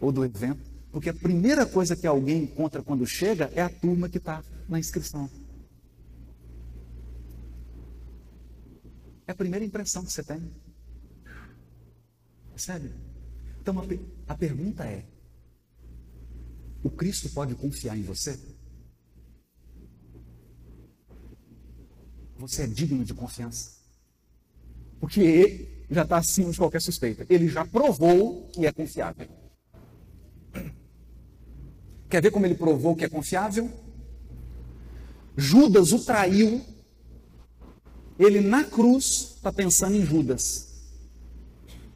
ou 0.00 0.10
do 0.10 0.24
evento, 0.24 0.71
porque 0.92 1.08
a 1.08 1.14
primeira 1.14 1.64
coisa 1.64 1.96
que 1.96 2.06
alguém 2.06 2.42
encontra 2.42 2.82
quando 2.82 3.06
chega 3.06 3.50
é 3.54 3.62
a 3.62 3.70
turma 3.70 4.10
que 4.10 4.18
está 4.18 4.44
na 4.68 4.78
inscrição. 4.78 5.28
É 9.26 9.32
a 9.32 9.34
primeira 9.34 9.64
impressão 9.64 10.04
que 10.04 10.12
você 10.12 10.22
tem. 10.22 10.52
Percebe? 12.50 12.92
Então 13.58 13.74
a, 13.78 14.32
a 14.32 14.36
pergunta 14.36 14.84
é: 14.84 15.06
o 16.84 16.90
Cristo 16.90 17.30
pode 17.30 17.54
confiar 17.54 17.96
em 17.96 18.02
você? 18.02 18.38
Você 22.36 22.64
é 22.64 22.66
digno 22.66 23.02
de 23.02 23.14
confiança. 23.14 23.80
Porque 25.00 25.20
ele 25.20 25.86
já 25.90 26.02
está 26.02 26.18
acima 26.18 26.50
de 26.50 26.58
qualquer 26.58 26.82
suspeita. 26.82 27.24
Ele 27.30 27.48
já 27.48 27.64
provou 27.64 28.48
que 28.48 28.66
é 28.66 28.72
confiável. 28.72 29.41
Quer 32.12 32.20
ver 32.20 32.30
como 32.30 32.44
ele 32.44 32.54
provou 32.54 32.94
que 32.94 33.06
é 33.06 33.08
confiável? 33.08 33.70
Judas 35.34 35.92
o 35.92 35.98
traiu. 35.98 36.60
Ele 38.18 38.42
na 38.42 38.64
cruz 38.64 39.32
está 39.36 39.50
pensando 39.50 39.96
em 39.96 40.04
Judas. 40.04 40.68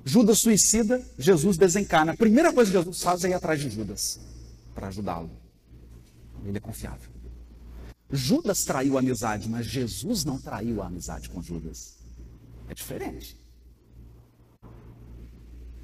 Judas 0.06 0.38
suicida, 0.38 1.04
Jesus 1.18 1.58
desencarna. 1.58 2.12
A 2.12 2.16
primeira 2.16 2.50
coisa 2.50 2.70
que 2.70 2.78
Jesus 2.78 3.02
faz 3.02 3.26
é 3.26 3.28
ir 3.28 3.34
atrás 3.34 3.60
de 3.60 3.68
Judas 3.68 4.18
para 4.74 4.86
ajudá-lo. 4.86 5.30
Ele 6.46 6.56
é 6.56 6.60
confiável. 6.60 7.10
Judas 8.10 8.64
traiu 8.64 8.96
a 8.96 9.00
amizade, 9.00 9.50
mas 9.50 9.66
Jesus 9.66 10.24
não 10.24 10.38
traiu 10.38 10.80
a 10.80 10.86
amizade 10.86 11.28
com 11.28 11.42
Judas. 11.42 11.98
É 12.70 12.72
diferente. 12.72 13.38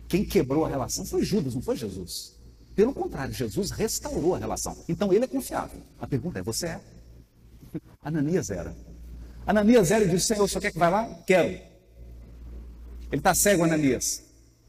Quem 0.09 0.25
quebrou 0.25 0.65
a 0.65 0.71
relação 0.71 1.05
foi 1.05 1.23
Judas, 1.23 1.55
não 1.55 1.61
foi 1.61 1.77
Jesus. 1.77 2.41
Pelo 2.75 2.95
contrário, 2.95 3.35
Jesus 3.35 3.71
restaurou 3.71 4.35
a 4.35 4.39
relação. 4.39 4.77
Então 4.89 5.13
ele 5.13 5.25
é 5.25 5.29
confiável. 5.29 5.81
A 6.01 6.07
pergunta 6.07 6.39
é: 6.39 6.43
você 6.43 6.67
é? 6.67 6.81
Ananias 8.03 8.51
era. 8.51 8.75
Ananias 9.47 9.91
era 9.91 10.05
e 10.05 10.09
disse: 10.09 10.29
Senhor, 10.29 10.49
você 10.49 10.61
quer 10.61 10.73
que 10.73 10.79
vá 10.79 10.89
lá? 10.89 11.07
Quero. 11.27 11.49
Ele 11.49 13.21
está 13.21 13.35
cego, 13.35 13.65
Ananias. 13.65 14.25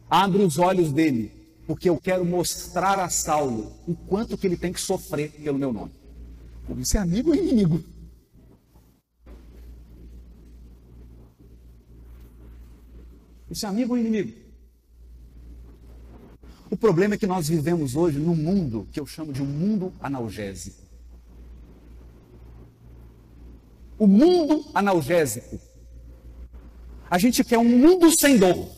Abre 0.09 0.43
os 0.43 0.57
olhos 0.57 0.91
dele, 0.91 1.31
porque 1.65 1.89
eu 1.89 1.97
quero 1.97 2.25
mostrar 2.25 2.99
a 2.99 3.09
Saulo 3.09 3.71
o 3.87 3.95
quanto 3.95 4.37
que 4.37 4.45
ele 4.45 4.57
tem 4.57 4.73
que 4.73 4.81
sofrer 4.81 5.31
pelo 5.31 5.57
meu 5.57 5.71
nome. 5.71 5.91
Isso 6.77 6.97
é 6.97 6.99
amigo 6.99 7.29
ou 7.29 7.35
inimigo? 7.35 7.83
Isso 13.49 13.65
é 13.65 13.69
amigo 13.69 13.93
ou 13.93 13.99
inimigo? 13.99 14.42
O 16.73 16.75
problema 16.75 17.13
é 17.13 17.17
que 17.19 17.27
nós 17.27 17.47
vivemos 17.49 17.95
hoje 17.95 18.17
num 18.17 18.35
mundo 18.35 18.87
que 18.91 18.99
eu 18.99 19.05
chamo 19.05 19.31
de 19.31 19.43
um 19.43 19.45
mundo 19.45 19.93
analgésico. 20.01 20.81
O 23.95 24.07
mundo 24.07 24.65
analgésico. 24.73 25.59
A 27.11 27.19
gente 27.19 27.43
quer 27.43 27.59
um 27.59 27.63
mundo 27.63 28.09
sem 28.09 28.39
dor. 28.39 28.71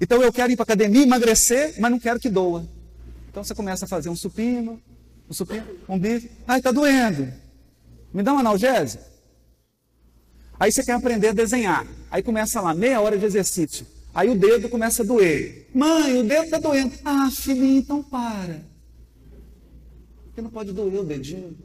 Então 0.00 0.22
eu 0.22 0.32
quero 0.32 0.52
ir 0.52 0.56
para 0.56 0.62
a 0.62 0.70
academia 0.70 1.02
emagrecer, 1.02 1.74
mas 1.80 1.90
não 1.90 1.98
quero 1.98 2.20
que 2.20 2.30
doa. 2.30 2.64
Então 3.28 3.42
você 3.42 3.56
começa 3.56 3.86
a 3.86 3.88
fazer 3.88 4.08
um 4.08 4.14
supino, 4.14 4.80
um 5.28 5.34
supino, 5.34 5.66
um 5.88 5.98
bife. 5.98 6.30
Ai, 6.46 6.58
está 6.58 6.70
doendo. 6.70 7.26
Me 8.12 8.22
dá 8.22 8.32
um 8.32 8.38
analgésico. 8.38 9.02
Aí 10.60 10.70
você 10.70 10.84
quer 10.84 10.92
aprender 10.92 11.30
a 11.30 11.32
desenhar. 11.32 11.84
Aí 12.08 12.22
começa 12.22 12.60
lá, 12.60 12.72
meia 12.72 13.00
hora 13.00 13.18
de 13.18 13.26
exercício. 13.26 13.93
Aí 14.14 14.30
o 14.30 14.38
dedo 14.38 14.68
começa 14.68 15.02
a 15.02 15.06
doer. 15.06 15.68
Mãe, 15.74 16.20
o 16.20 16.22
dedo 16.22 16.44
está 16.44 16.58
doendo. 16.58 16.94
Ah, 17.04 17.28
filhinho, 17.32 17.80
então 17.80 18.00
para. 18.02 18.64
Porque 20.26 20.40
não 20.40 20.50
pode 20.50 20.72
doer 20.72 21.00
o 21.00 21.04
dedinho. 21.04 21.58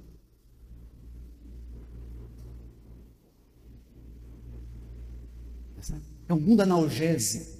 É 6.28 6.34
um 6.34 6.40
mundo 6.40 6.62
analgésico. 6.62 7.60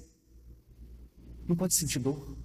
Não 1.46 1.56
pode 1.56 1.74
sentir 1.74 1.98
dor. 1.98 2.36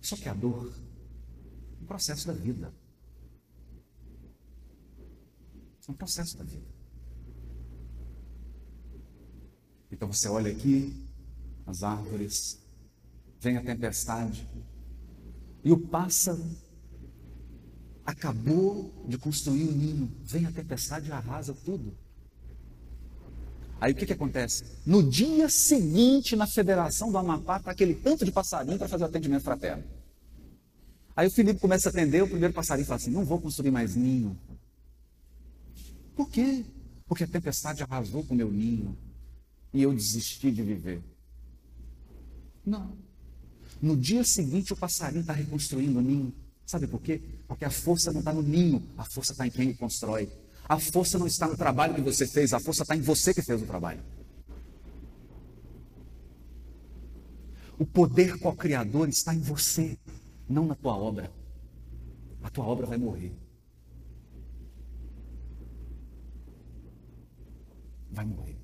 Só 0.00 0.16
que 0.16 0.28
a 0.28 0.34
dor 0.34 0.72
é 1.78 1.82
um 1.82 1.86
processo 1.86 2.26
da 2.26 2.32
vida. 2.32 2.72
É 5.88 5.90
um 5.90 5.94
processo 5.94 6.36
da 6.36 6.44
vida. 6.44 6.66
Então 9.90 10.12
você 10.12 10.28
olha 10.28 10.52
aqui, 10.52 11.08
as 11.66 11.82
árvores, 11.82 12.60
vem 13.40 13.56
a 13.56 13.64
tempestade, 13.64 14.46
e 15.64 15.72
o 15.72 15.78
pássaro 15.78 16.44
acabou 18.04 18.92
de 19.08 19.16
construir 19.16 19.64
um 19.64 19.72
ninho, 19.72 20.12
vem 20.22 20.44
a 20.44 20.52
tempestade 20.52 21.08
e 21.08 21.12
arrasa 21.12 21.54
tudo. 21.64 21.96
Aí 23.80 23.92
o 23.92 23.94
que, 23.94 24.06
que 24.06 24.12
acontece? 24.12 24.64
No 24.84 25.08
dia 25.08 25.48
seguinte, 25.48 26.36
na 26.36 26.46
Federação 26.46 27.10
do 27.10 27.16
Amapá, 27.16 27.58
está 27.58 27.70
aquele 27.70 27.94
tanto 27.94 28.24
de 28.24 28.32
passarinho 28.32 28.76
para 28.76 28.88
fazer 28.88 29.04
o 29.04 29.06
atendimento 29.06 29.42
fraterno. 29.42 29.84
Aí 31.16 31.26
o 31.26 31.30
Felipe 31.30 31.60
começa 31.60 31.88
a 31.88 31.90
atender, 31.90 32.22
o 32.22 32.28
primeiro 32.28 32.52
passarinho 32.52 32.86
fala 32.86 32.96
assim: 32.96 33.10
não 33.10 33.24
vou 33.24 33.40
construir 33.40 33.70
mais 33.70 33.94
ninho. 33.94 34.38
Por 36.18 36.28
quê? 36.28 36.64
Porque 37.06 37.22
a 37.22 37.28
tempestade 37.28 37.80
arrasou 37.84 38.24
com 38.24 38.34
o 38.34 38.36
meu 38.36 38.50
ninho 38.50 38.98
e 39.72 39.80
eu 39.80 39.94
desisti 39.94 40.50
de 40.50 40.64
viver. 40.64 41.00
Não. 42.66 42.98
No 43.80 43.96
dia 43.96 44.24
seguinte, 44.24 44.72
o 44.72 44.76
passarinho 44.76 45.20
está 45.20 45.32
reconstruindo 45.32 46.00
o 46.00 46.02
ninho. 46.02 46.34
Sabe 46.66 46.88
por 46.88 47.00
quê? 47.00 47.22
Porque 47.46 47.64
a 47.64 47.70
força 47.70 48.10
não 48.10 48.18
está 48.18 48.32
no 48.32 48.42
ninho, 48.42 48.82
a 48.96 49.04
força 49.04 49.30
está 49.30 49.46
em 49.46 49.50
quem 49.50 49.70
o 49.70 49.76
constrói. 49.76 50.28
A 50.68 50.80
força 50.80 51.20
não 51.20 51.28
está 51.28 51.46
no 51.46 51.56
trabalho 51.56 51.94
que 51.94 52.00
você 52.00 52.26
fez, 52.26 52.52
a 52.52 52.58
força 52.58 52.82
está 52.82 52.96
em 52.96 53.00
você 53.00 53.32
que 53.32 53.40
fez 53.40 53.62
o 53.62 53.66
trabalho. 53.66 54.02
O 57.78 57.86
poder 57.86 58.40
co-criador 58.40 59.08
está 59.08 59.32
em 59.32 59.40
você, 59.40 59.96
não 60.48 60.66
na 60.66 60.74
tua 60.74 60.96
obra. 60.96 61.32
A 62.42 62.50
tua 62.50 62.64
obra 62.64 62.86
vai 62.86 62.98
morrer. 62.98 63.32
Vai 68.10 68.24
morrer. 68.24 68.56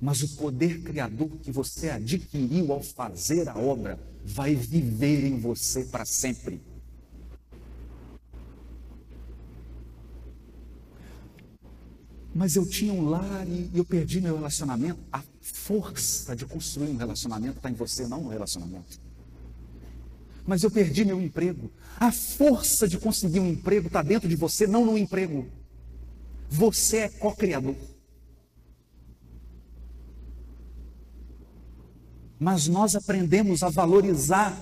Mas 0.00 0.22
o 0.22 0.36
poder 0.36 0.82
criador 0.82 1.28
que 1.38 1.50
você 1.50 1.90
adquiriu 1.90 2.72
ao 2.72 2.82
fazer 2.82 3.48
a 3.48 3.58
obra 3.58 3.98
vai 4.24 4.54
viver 4.54 5.24
em 5.24 5.38
você 5.38 5.84
para 5.84 6.04
sempre. 6.04 6.60
Mas 12.32 12.54
eu 12.54 12.64
tinha 12.64 12.92
um 12.92 13.08
lar 13.08 13.48
e 13.48 13.68
eu 13.74 13.84
perdi 13.84 14.20
meu 14.20 14.36
relacionamento. 14.36 15.00
A 15.12 15.24
força 15.40 16.36
de 16.36 16.46
construir 16.46 16.90
um 16.90 16.96
relacionamento 16.96 17.56
está 17.56 17.68
em 17.68 17.74
você, 17.74 18.06
não 18.06 18.22
no 18.22 18.28
relacionamento. 18.28 19.07
Mas 20.48 20.64
eu 20.64 20.70
perdi 20.70 21.04
meu 21.04 21.20
emprego. 21.20 21.70
A 22.00 22.10
força 22.10 22.88
de 22.88 22.98
conseguir 22.98 23.38
um 23.38 23.48
emprego 23.48 23.86
está 23.86 24.02
dentro 24.02 24.28
de 24.28 24.34
você, 24.34 24.66
não 24.66 24.84
no 24.84 24.98
emprego. 24.98 25.46
Você 26.48 26.96
é 26.96 27.08
co-criador. 27.08 27.76
mas 32.38 32.68
nós 32.68 32.94
aprendemos 32.94 33.62
a 33.62 33.68
valorizar 33.68 34.56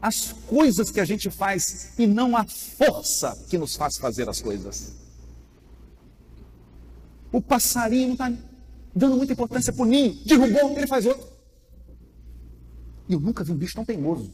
as 0.00 0.32
coisas 0.46 0.90
que 0.90 1.00
a 1.00 1.04
gente 1.04 1.30
faz 1.30 1.92
e 1.98 2.06
não 2.06 2.36
a 2.36 2.44
força 2.44 3.36
que 3.48 3.58
nos 3.58 3.76
faz 3.76 3.96
fazer 3.96 4.28
as 4.28 4.40
coisas. 4.40 4.94
O 7.32 7.40
passarinho 7.40 8.12
está 8.12 8.32
dando 8.94 9.16
muita 9.16 9.32
importância 9.32 9.72
para 9.72 9.82
o 9.82 9.86
ninho, 9.86 10.14
derrubou, 10.24 10.76
ele 10.76 10.86
faz 10.86 11.04
outro. 11.04 11.26
E 13.08 13.12
eu 13.12 13.20
nunca 13.20 13.44
vi 13.44 13.52
um 13.52 13.56
bicho 13.56 13.74
tão 13.74 13.84
teimoso. 13.84 14.32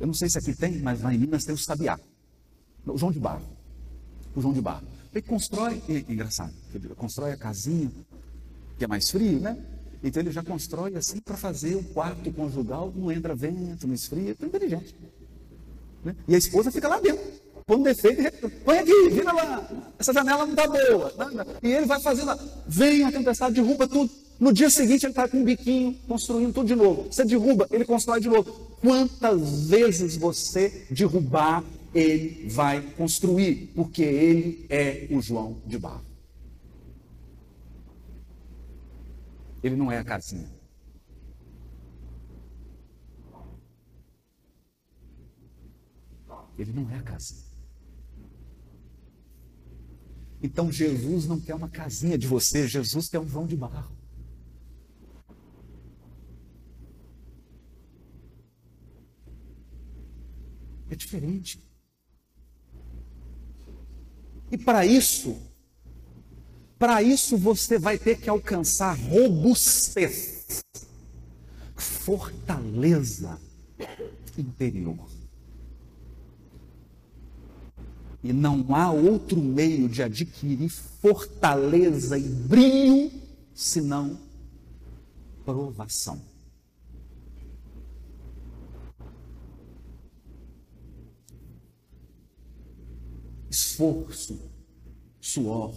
Eu 0.00 0.06
não 0.06 0.14
sei 0.14 0.28
se 0.28 0.38
aqui 0.38 0.54
tem, 0.54 0.78
mas 0.78 1.02
lá 1.02 1.12
em 1.12 1.18
Minas 1.18 1.44
tem 1.44 1.54
o 1.54 1.58
sabiá. 1.58 1.98
O 2.86 2.96
João 2.96 3.12
de 3.12 3.18
Barro. 3.18 3.44
O 4.34 4.40
João 4.40 4.54
de 4.54 4.60
Barro. 4.60 4.86
Ele 5.12 5.22
constrói, 5.22 5.82
engraçado, 6.08 6.52
ele 6.74 6.88
constrói 6.94 7.32
a 7.32 7.36
casinha, 7.36 7.90
que 8.76 8.84
é 8.84 8.86
mais 8.86 9.10
frio, 9.10 9.40
né? 9.40 9.56
Então 10.02 10.22
ele 10.22 10.30
já 10.30 10.42
constrói 10.42 10.94
assim 10.96 11.18
para 11.18 11.36
fazer 11.36 11.74
o 11.74 11.82
quarto 11.82 12.30
conjugal, 12.32 12.92
não 12.94 13.10
entra 13.10 13.34
vento, 13.34 13.86
não 13.86 13.94
esfria, 13.94 14.36
é 14.40 14.46
inteligente. 14.46 14.94
Né? 16.04 16.14
E 16.28 16.34
a 16.34 16.38
esposa 16.38 16.70
fica 16.70 16.86
lá 16.86 17.00
dentro, 17.00 17.24
um 17.68 17.82
defeito, 17.82 18.48
põe 18.64 18.78
aqui, 18.78 19.10
vira 19.10 19.32
lá, 19.32 19.68
essa 19.98 20.12
janela 20.12 20.46
não 20.46 20.54
está 20.54 20.68
boa. 20.68 21.12
E 21.62 21.72
ele 21.72 21.86
vai 21.86 22.00
fazendo, 22.00 22.38
vem 22.66 23.02
a 23.04 23.10
tempestade, 23.10 23.54
derruba 23.54 23.88
tudo. 23.88 24.10
No 24.38 24.52
dia 24.52 24.70
seguinte 24.70 25.04
ele 25.04 25.10
está 25.10 25.28
com 25.28 25.38
um 25.38 25.44
biquinho, 25.44 25.94
construindo 26.06 26.52
tudo 26.52 26.66
de 26.66 26.76
novo. 26.76 27.08
Você 27.10 27.24
derruba, 27.24 27.66
ele 27.70 27.84
constrói 27.84 28.20
de 28.20 28.28
novo. 28.28 28.50
Quantas 28.80 29.68
vezes 29.68 30.16
você 30.16 30.86
derrubar, 30.90 31.64
ele 31.92 32.48
vai 32.48 32.80
construir, 32.92 33.72
porque 33.74 34.02
ele 34.02 34.66
é 34.68 35.08
o 35.10 35.20
João 35.20 35.60
de 35.66 35.78
Barro. 35.78 36.06
Ele 39.62 39.74
não 39.74 39.90
é 39.90 39.98
a 39.98 40.04
casinha. 40.04 40.48
Ele 46.56 46.72
não 46.72 46.88
é 46.90 46.98
a 46.98 47.02
casinha. 47.02 47.48
Então 50.40 50.70
Jesus 50.70 51.26
não 51.26 51.40
quer 51.40 51.54
uma 51.56 51.68
casinha 51.68 52.16
de 52.16 52.28
você, 52.28 52.68
Jesus 52.68 53.08
quer 53.08 53.18
um 53.18 53.24
vão 53.24 53.44
de 53.44 53.56
barro. 53.56 53.97
É 60.90 60.94
diferente. 60.94 61.60
E 64.50 64.56
para 64.56 64.86
isso, 64.86 65.36
para 66.78 67.02
isso 67.02 67.36
você 67.36 67.78
vai 67.78 67.98
ter 67.98 68.18
que 68.18 68.30
alcançar 68.30 68.96
robustez, 68.96 70.62
fortaleza 71.76 73.38
interior. 74.38 75.08
E 78.22 78.32
não 78.32 78.74
há 78.74 78.90
outro 78.90 79.40
meio 79.40 79.88
de 79.88 80.02
adquirir 80.02 80.70
fortaleza 80.70 82.18
e 82.18 82.28
brilho 82.28 83.12
senão 83.54 84.18
provação. 85.44 86.20
Esforço, 93.78 94.36
suor, 95.20 95.72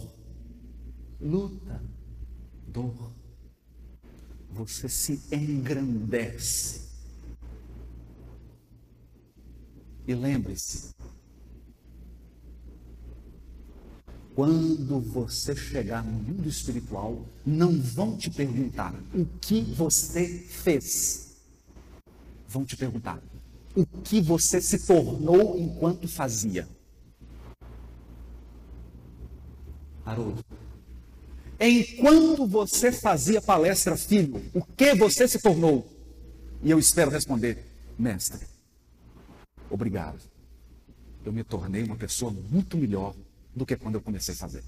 luta, 1.20 1.80
dor, 2.66 3.12
você 4.50 4.88
se 4.88 5.20
engrandece. 5.30 6.88
E 10.04 10.16
lembre-se, 10.16 10.92
quando 14.34 15.00
você 15.00 15.54
chegar 15.54 16.04
no 16.04 16.10
mundo 16.10 16.48
espiritual, 16.48 17.24
não 17.46 17.80
vão 17.80 18.16
te 18.16 18.28
perguntar 18.30 18.92
o 19.14 19.24
que 19.40 19.60
você 19.60 20.26
fez. 20.26 21.36
Vão 22.48 22.64
te 22.64 22.76
perguntar 22.76 23.22
o 23.76 23.86
que 23.86 24.20
você 24.20 24.60
se 24.60 24.88
tornou 24.88 25.56
enquanto 25.56 26.08
fazia. 26.08 26.68
Haroldo, 30.12 30.44
Enquanto 31.64 32.46
você 32.46 32.90
fazia 32.90 33.40
palestra, 33.40 33.96
filho, 33.96 34.42
o 34.52 34.64
que 34.64 34.94
você 34.94 35.28
se 35.28 35.38
tornou? 35.38 35.86
E 36.60 36.70
eu 36.70 36.78
espero 36.78 37.10
responder, 37.10 37.64
mestre, 37.96 38.46
obrigado. 39.70 40.18
Eu 41.24 41.32
me 41.32 41.44
tornei 41.44 41.84
uma 41.84 41.94
pessoa 41.94 42.32
muito 42.50 42.76
melhor 42.76 43.14
do 43.54 43.64
que 43.64 43.76
quando 43.76 43.94
eu 43.94 44.00
comecei 44.00 44.34
a 44.34 44.36
fazer. 44.36 44.64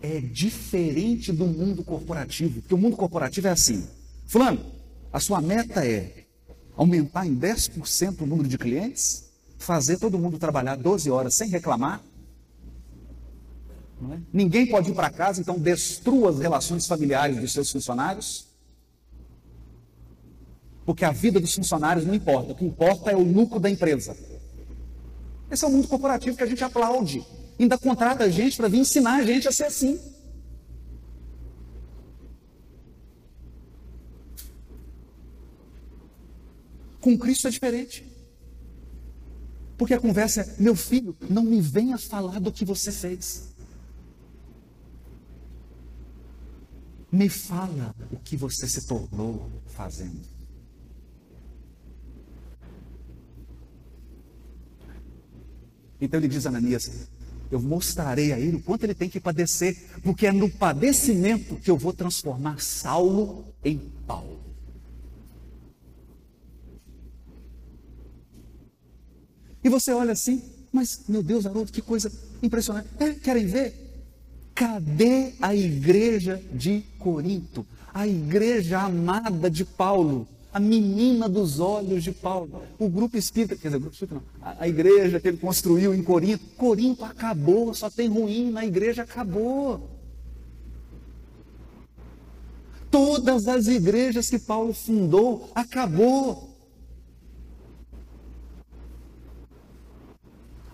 É 0.00 0.20
diferente 0.20 1.32
do 1.32 1.46
mundo 1.46 1.82
corporativo, 1.82 2.60
porque 2.60 2.74
o 2.74 2.78
mundo 2.78 2.96
corporativo 2.96 3.48
é 3.48 3.50
assim: 3.50 3.88
Fulano, 4.26 4.64
a 5.12 5.18
sua 5.18 5.40
meta 5.40 5.84
é 5.84 6.23
aumentar 6.76 7.26
em 7.26 7.36
10% 7.36 8.22
o 8.22 8.26
número 8.26 8.48
de 8.48 8.58
clientes, 8.58 9.24
fazer 9.58 9.98
todo 9.98 10.18
mundo 10.18 10.38
trabalhar 10.38 10.76
12 10.76 11.10
horas 11.10 11.34
sem 11.34 11.48
reclamar. 11.48 12.00
É? 14.12 14.18
Ninguém 14.32 14.66
pode 14.66 14.90
ir 14.90 14.94
para 14.94 15.10
casa, 15.10 15.40
então 15.40 15.58
destrua 15.58 16.30
as 16.30 16.38
relações 16.38 16.86
familiares 16.86 17.38
dos 17.38 17.52
seus 17.52 17.70
funcionários. 17.70 18.46
Porque 20.84 21.04
a 21.04 21.12
vida 21.12 21.40
dos 21.40 21.54
funcionários 21.54 22.04
não 22.04 22.14
importa, 22.14 22.52
o 22.52 22.54
que 22.54 22.64
importa 22.64 23.10
é 23.10 23.16
o 23.16 23.22
lucro 23.22 23.58
da 23.58 23.70
empresa. 23.70 24.16
Esse 25.50 25.64
é 25.64 25.68
o 25.68 25.70
mundo 25.70 25.88
corporativo 25.88 26.36
que 26.36 26.42
a 26.42 26.46
gente 26.46 26.62
aplaude. 26.62 27.24
Ainda 27.58 27.78
contrata 27.78 28.24
a 28.24 28.28
gente 28.28 28.56
para 28.56 28.68
vir 28.68 28.80
ensinar 28.80 29.20
a 29.20 29.22
gente 29.22 29.48
a 29.48 29.52
ser 29.52 29.64
assim. 29.64 29.98
Com 37.04 37.18
Cristo 37.18 37.46
é 37.46 37.50
diferente. 37.50 38.02
Porque 39.76 39.92
a 39.92 40.00
conversa 40.00 40.40
é: 40.40 40.54
meu 40.58 40.74
filho, 40.74 41.14
não 41.28 41.44
me 41.44 41.60
venha 41.60 41.98
falar 41.98 42.40
do 42.40 42.50
que 42.50 42.64
você 42.64 42.90
fez. 42.90 43.52
Me 47.12 47.28
fala 47.28 47.94
o 48.10 48.16
que 48.16 48.38
você 48.38 48.66
se 48.66 48.86
tornou 48.86 49.50
fazendo. 49.66 50.18
Então 56.00 56.18
ele 56.18 56.28
diz 56.28 56.46
a 56.46 56.48
Ananias: 56.48 56.90
Eu 57.50 57.60
mostrarei 57.60 58.32
a 58.32 58.40
ele 58.40 58.56
o 58.56 58.62
quanto 58.62 58.84
ele 58.84 58.94
tem 58.94 59.10
que 59.10 59.20
padecer, 59.20 59.76
porque 60.02 60.26
é 60.26 60.32
no 60.32 60.48
padecimento 60.48 61.56
que 61.56 61.70
eu 61.70 61.76
vou 61.76 61.92
transformar 61.92 62.62
Saulo 62.62 63.54
em 63.62 63.76
Paulo. 64.06 64.53
E 69.64 69.68
você 69.70 69.92
olha 69.92 70.12
assim, 70.12 70.42
mas 70.70 71.00
meu 71.08 71.22
Deus, 71.22 71.46
Haroldo, 71.46 71.72
que 71.72 71.80
coisa 71.80 72.12
impressionante. 72.42 72.86
É, 73.00 73.14
querem 73.14 73.46
ver? 73.46 73.74
Cadê 74.54 75.32
a 75.40 75.54
igreja 75.54 76.40
de 76.52 76.84
Corinto? 76.98 77.66
A 77.92 78.06
igreja 78.06 78.80
amada 78.80 79.50
de 79.50 79.64
Paulo, 79.64 80.28
a 80.52 80.60
menina 80.60 81.28
dos 81.28 81.60
olhos 81.60 82.04
de 82.04 82.12
Paulo. 82.12 82.62
O 82.78 82.88
grupo 82.88 83.16
espírita, 83.16 83.56
quer 83.56 83.68
dizer, 83.68 83.76
o 83.78 83.80
grupo 83.80 83.94
espírita 83.94 84.16
não, 84.16 84.22
a, 84.42 84.64
a 84.64 84.68
igreja 84.68 85.18
que 85.18 85.28
ele 85.28 85.38
construiu 85.38 85.94
em 85.94 86.02
Corinto, 86.02 86.44
Corinto 86.56 87.04
acabou, 87.04 87.74
só 87.74 87.88
tem 87.88 88.08
ruim 88.08 88.50
na 88.50 88.66
igreja, 88.66 89.02
acabou. 89.02 89.88
Todas 92.90 93.48
as 93.48 93.66
igrejas 93.66 94.28
que 94.28 94.38
Paulo 94.38 94.74
fundou, 94.74 95.50
acabou. 95.54 96.53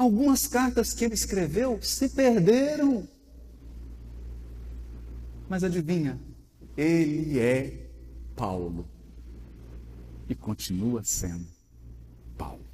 Algumas 0.01 0.47
cartas 0.47 0.95
que 0.95 1.05
ele 1.05 1.13
escreveu 1.13 1.79
se 1.83 2.09
perderam. 2.09 3.07
Mas 5.47 5.63
adivinha, 5.63 6.19
ele 6.75 7.39
é 7.39 7.87
Paulo 8.35 8.89
e 10.27 10.35
continua 10.35 11.05
sendo 11.05 11.47
Paulo. 12.39 12.65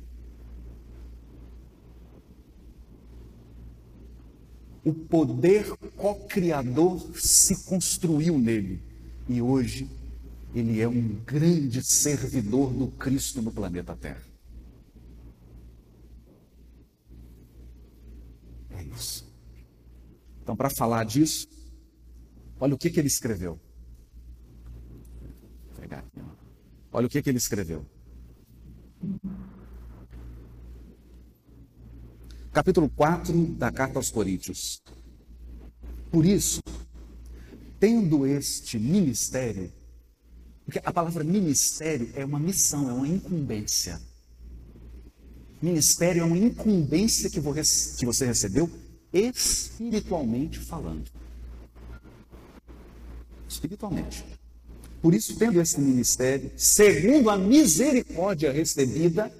O 4.84 4.94
poder 4.94 5.76
co-criador 5.96 7.10
se 7.18 7.56
construiu 7.64 8.38
nele 8.38 8.80
e 9.28 9.42
hoje 9.42 9.90
ele 10.54 10.80
é 10.80 10.86
um 10.86 11.20
grande 11.26 11.82
servidor 11.82 12.72
do 12.72 12.86
Cristo 12.86 13.42
no 13.42 13.50
planeta 13.50 13.96
Terra. 13.96 14.35
Então, 20.42 20.56
para 20.56 20.70
falar 20.70 21.04
disso, 21.04 21.48
olha 22.60 22.74
o 22.74 22.78
que, 22.78 22.90
que 22.90 23.00
ele 23.00 23.08
escreveu. 23.08 23.60
Olha 26.96 27.06
o 27.06 27.10
que, 27.10 27.20
que 27.20 27.28
ele 27.28 27.36
escreveu. 27.36 27.84
Capítulo 32.50 32.88
4 32.88 33.48
da 33.48 33.70
carta 33.70 33.98
aos 33.98 34.10
Coríntios. 34.10 34.82
Por 36.10 36.24
isso, 36.24 36.62
tendo 37.78 38.26
este 38.26 38.78
ministério, 38.78 39.70
porque 40.64 40.80
a 40.82 40.90
palavra 40.90 41.22
ministério 41.22 42.10
é 42.14 42.24
uma 42.24 42.38
missão, 42.38 42.88
é 42.88 42.92
uma 42.94 43.06
incumbência. 43.06 44.00
Ministério 45.60 46.22
é 46.22 46.24
uma 46.24 46.38
incumbência 46.38 47.28
que 47.28 47.40
você 47.40 48.24
recebeu 48.24 48.70
espiritualmente 49.12 50.58
falando. 50.58 51.10
Espiritualmente. 53.48 54.24
Por 55.00 55.14
isso, 55.14 55.36
tendo 55.36 55.60
esse 55.60 55.80
ministério, 55.80 56.50
segundo 56.56 57.30
a 57.30 57.38
misericórdia 57.38 58.50
recebida, 58.52 59.32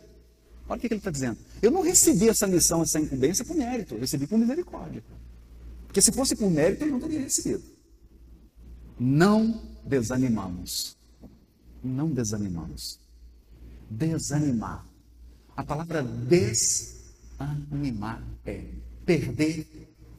olha 0.69 0.79
o 0.79 0.81
que 0.81 0.87
ele 0.87 0.97
está 0.97 1.11
dizendo. 1.11 1.39
Eu 1.61 1.71
não 1.71 1.83
recebi 1.83 2.29
essa 2.29 2.47
missão, 2.47 2.83
essa 2.83 3.01
incumbência 3.01 3.45
por 3.45 3.57
mérito, 3.57 3.95
eu 3.95 4.01
recebi 4.01 4.27
por 4.27 4.39
misericórdia. 4.39 5.03
Porque 5.87 6.01
se 6.01 6.13
fosse 6.13 6.37
por 6.37 6.51
mérito, 6.51 6.85
eu 6.85 6.93
não 6.93 7.01
teria 7.01 7.21
recebido. 7.21 7.65
Não 8.99 9.63
desanimamos. 9.85 10.97
Não 11.83 12.11
desanimamos. 12.11 13.01
Desanimar. 13.91 14.87
A 15.57 15.65
palavra 15.65 16.03
desanimar 16.03 17.43
é 18.45 18.65
perder 19.07 19.67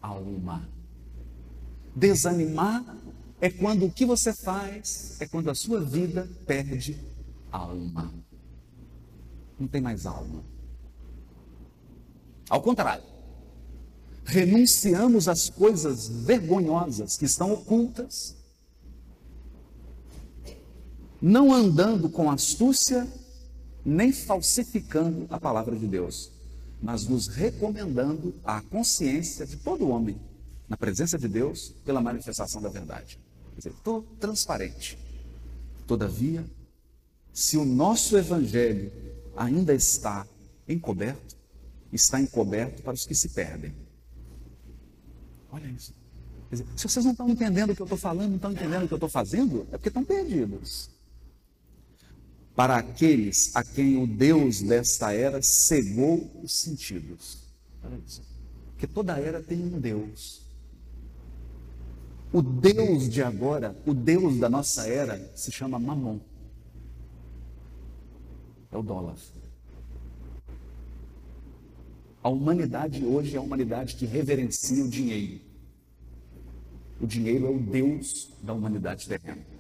alma. 0.02 0.68
Desanimar 1.96 2.98
é 3.40 3.50
quando 3.50 3.86
o 3.86 3.92
que 3.92 4.06
você 4.06 4.34
faz, 4.34 5.18
é 5.20 5.28
quando 5.28 5.52
a 5.52 5.56
sua 5.56 5.82
vida 5.82 6.28
perde 6.48 6.98
alma. 7.52 8.12
Não 9.60 9.68
tem 9.68 9.82
mais 9.82 10.06
alma. 10.06 10.44
Ao 12.50 12.62
contrário, 12.62 13.04
renunciamos 14.24 15.28
às 15.28 15.50
coisas 15.50 16.08
vergonhosas 16.08 17.18
que 17.18 17.26
estão 17.26 17.52
ocultas, 17.52 18.36
não 21.22 21.54
andando 21.54 22.10
com 22.10 22.30
astúcia, 22.30 23.08
nem 23.84 24.12
falsificando 24.12 25.26
a 25.30 25.40
palavra 25.40 25.76
de 25.76 25.88
Deus, 25.88 26.32
mas 26.82 27.08
nos 27.08 27.28
recomendando 27.28 28.34
à 28.44 28.62
consciência 28.62 29.46
de 29.46 29.58
todo 29.58 29.90
homem, 29.90 30.20
na 30.70 30.78
presença 30.78 31.18
de 31.18 31.28
Deus, 31.28 31.74
pela 31.84 32.02
manifestação 32.02 32.62
da 32.62 32.70
verdade. 32.70 33.20
Quer 33.52 33.58
dizer, 33.58 33.70
estou 33.72 34.04
transparente. 34.20 34.98
Todavia, 35.88 36.46
se 37.34 37.58
o 37.58 37.66
nosso 37.66 38.18
evangelho 38.18 38.92
ainda 39.36 39.74
está 39.74 40.28
encoberto, 40.68 41.36
está 41.92 42.20
encoberto 42.20 42.84
para 42.84 42.94
os 42.94 43.06
que 43.06 43.16
se 43.16 43.30
perdem. 43.30 43.74
Olha 45.52 45.68
isso. 45.68 45.94
Dizer, 46.52 46.66
se 46.76 46.88
vocês 46.88 47.06
não 47.06 47.12
estão 47.12 47.30
entendendo 47.30 47.72
o 47.72 47.76
que 47.76 47.82
eu 47.82 47.86
estou 47.86 47.98
falando, 47.98 48.30
não 48.30 48.36
estão 48.36 48.52
entendendo 48.52 48.84
o 48.84 48.88
que 48.88 48.94
eu 48.94 48.98
estou 48.98 49.10
fazendo, 49.10 49.68
é 49.72 49.78
porque 49.78 49.90
estão 49.90 50.04
perdidos. 50.04 50.90
Para 52.58 52.78
aqueles 52.78 53.56
a 53.56 53.64
quem 53.64 54.02
o 54.02 54.08
Deus 54.08 54.64
desta 54.64 55.14
era 55.14 55.44
cegou 55.44 56.28
os 56.44 56.60
sentidos. 56.60 57.38
Porque 58.72 58.88
toda 58.88 59.16
era 59.20 59.44
tem 59.44 59.64
um 59.64 59.80
Deus. 59.80 60.42
O 62.34 62.42
Deus 62.42 63.08
de 63.08 63.22
agora, 63.22 63.78
o 63.86 63.94
Deus 63.94 64.40
da 64.40 64.50
nossa 64.50 64.88
era, 64.88 65.32
se 65.36 65.52
chama 65.52 65.78
Mamon. 65.78 66.20
É 68.72 68.78
o 68.78 68.82
dólar. 68.82 69.18
A 72.24 72.30
humanidade 72.30 73.06
hoje 73.06 73.36
é 73.36 73.38
a 73.38 73.42
humanidade 73.42 73.96
que 73.96 74.08
reverencia 74.08 74.84
o 74.84 74.90
dinheiro. 74.90 75.42
O 77.00 77.06
dinheiro 77.06 77.46
é 77.46 77.50
o 77.52 77.60
Deus 77.60 78.34
da 78.42 78.52
humanidade 78.52 79.08
terrena. 79.08 79.57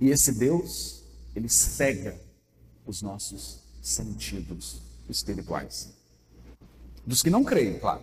E 0.00 0.10
esse 0.10 0.32
Deus, 0.32 1.02
ele 1.34 1.48
cega 1.48 2.18
os 2.84 3.02
nossos 3.02 3.60
sentidos 3.82 4.82
espirituais 5.08 5.96
dos 7.06 7.22
que 7.22 7.30
não 7.30 7.44
creem, 7.44 7.78
claro, 7.78 8.02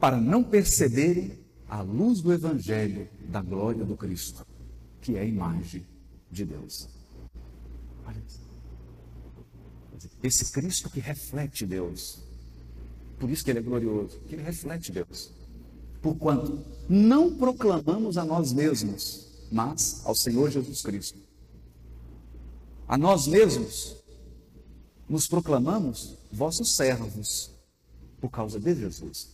para 0.00 0.16
não 0.16 0.42
perceberem 0.42 1.38
a 1.68 1.82
luz 1.82 2.22
do 2.22 2.32
Evangelho 2.32 3.08
da 3.28 3.42
glória 3.42 3.84
do 3.84 3.96
Cristo, 3.96 4.46
que 5.00 5.16
é 5.16 5.20
a 5.20 5.24
imagem 5.24 5.86
de 6.30 6.44
Deus. 6.44 6.88
Olha. 8.06 8.22
Esse 10.22 10.50
Cristo 10.50 10.88
que 10.88 11.00
reflete 11.00 11.66
Deus. 11.66 12.18
Por 13.18 13.30
isso 13.30 13.44
que 13.44 13.50
ele 13.50 13.58
é 13.60 13.62
glorioso, 13.62 14.18
que 14.20 14.34
ele 14.34 14.42
reflete 14.42 14.90
Deus. 14.90 15.30
Porquanto 16.00 16.64
não 16.88 17.36
proclamamos 17.36 18.16
a 18.16 18.24
nós 18.24 18.52
mesmos, 18.52 19.28
mas 19.52 20.00
ao 20.04 20.14
Senhor 20.14 20.50
Jesus 20.50 20.82
Cristo. 20.82 21.18
A 22.88 22.96
nós 22.96 23.26
mesmos 23.26 23.96
nos 25.08 25.28
proclamamos 25.28 26.16
vossos 26.32 26.74
servos 26.74 27.50
por 28.20 28.30
causa 28.30 28.58
de 28.58 28.74
Jesus. 28.74 29.28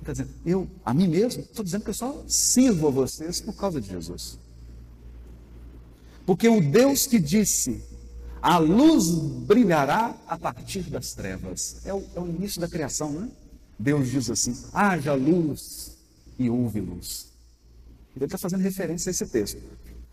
Está 0.00 0.12
dizendo, 0.12 0.30
eu, 0.44 0.68
a 0.84 0.92
mim 0.92 1.06
mesmo, 1.06 1.42
estou 1.42 1.64
dizendo 1.64 1.84
que 1.84 1.90
eu 1.90 1.94
só 1.94 2.24
sirvo 2.26 2.88
a 2.88 2.90
vocês 2.90 3.40
por 3.40 3.54
causa 3.54 3.80
de 3.80 3.88
Jesus. 3.88 4.38
Porque 6.26 6.48
o 6.48 6.60
Deus 6.60 7.06
que 7.06 7.20
disse, 7.20 7.82
a 8.40 8.58
luz 8.58 9.10
brilhará 9.10 10.16
a 10.26 10.36
partir 10.36 10.82
das 10.82 11.14
trevas. 11.14 11.80
É 11.84 11.94
o, 11.94 12.04
é 12.16 12.20
o 12.20 12.26
início 12.26 12.60
da 12.60 12.68
criação, 12.68 13.12
né? 13.12 13.30
Deus 13.78 14.10
diz 14.10 14.28
assim: 14.30 14.56
haja 14.72 15.14
luz 15.14 15.96
e 16.38 16.50
houve 16.50 16.80
luz. 16.80 17.31
Ele 18.14 18.24
está 18.24 18.38
fazendo 18.38 18.60
referência 18.60 19.10
a 19.10 19.12
esse 19.12 19.26
texto. 19.26 19.60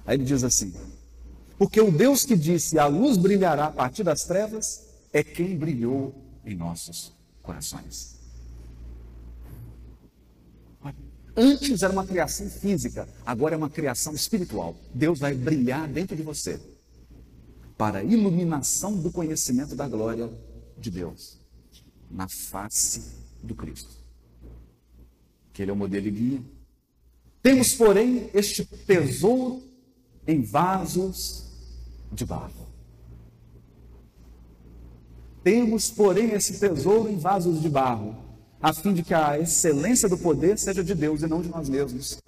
Aí 0.05 0.15
ele 0.15 0.23
diz 0.23 0.43
assim: 0.43 0.73
porque 1.59 1.81
o 1.81 1.91
Deus 1.91 2.23
que 2.23 2.37
disse, 2.37 2.79
a 2.79 2.87
luz 2.87 3.17
brilhará 3.17 3.65
a 3.65 3.71
partir 3.71 4.01
das 4.01 4.23
trevas, 4.23 4.85
é 5.11 5.21
quem 5.21 5.57
brilhou 5.57 6.15
em 6.45 6.55
nossos 6.55 7.13
corações. 7.43 8.17
Antes 11.35 11.83
era 11.83 11.91
uma 11.91 12.05
criação 12.05 12.49
física, 12.49 13.07
agora 13.25 13.55
é 13.55 13.57
uma 13.57 13.69
criação 13.69 14.13
espiritual. 14.13 14.75
Deus 14.93 15.19
vai 15.19 15.33
brilhar 15.33 15.87
dentro 15.87 16.15
de 16.15 16.23
você 16.23 16.59
para 17.77 17.99
a 17.99 18.03
iluminação 18.03 18.95
do 18.95 19.11
conhecimento 19.11 19.75
da 19.75 19.87
glória 19.87 20.29
de 20.77 20.89
Deus 20.89 21.39
na 22.09 22.27
face 22.27 23.03
do 23.43 23.53
Cristo. 23.53 23.91
Que 25.51 25.61
ele 25.61 25.71
é 25.71 25.73
o 25.73 25.77
modelo 25.77 26.07
e 26.07 26.11
guia. 26.11 26.41
Temos, 27.41 27.73
porém, 27.73 28.29
este 28.33 28.65
tesouro 28.65 29.63
em 30.27 30.41
vasos 30.41 31.45
de 32.11 32.25
barro 32.25 32.69
temos, 35.43 35.89
porém, 35.89 36.31
esse 36.31 36.59
tesouro 36.59 37.09
em 37.09 37.17
vasos 37.17 37.61
de 37.61 37.69
barro, 37.69 38.15
a 38.61 38.73
fim 38.73 38.93
de 38.93 39.03
que 39.03 39.13
a 39.13 39.39
excelência 39.39 40.09
do 40.09 40.17
poder 40.17 40.59
seja 40.59 40.83
de 40.83 40.93
Deus 40.93 41.21
e 41.21 41.27
não 41.27 41.41
de 41.41 41.47
nós 41.47 41.69
mesmos. 41.69 42.19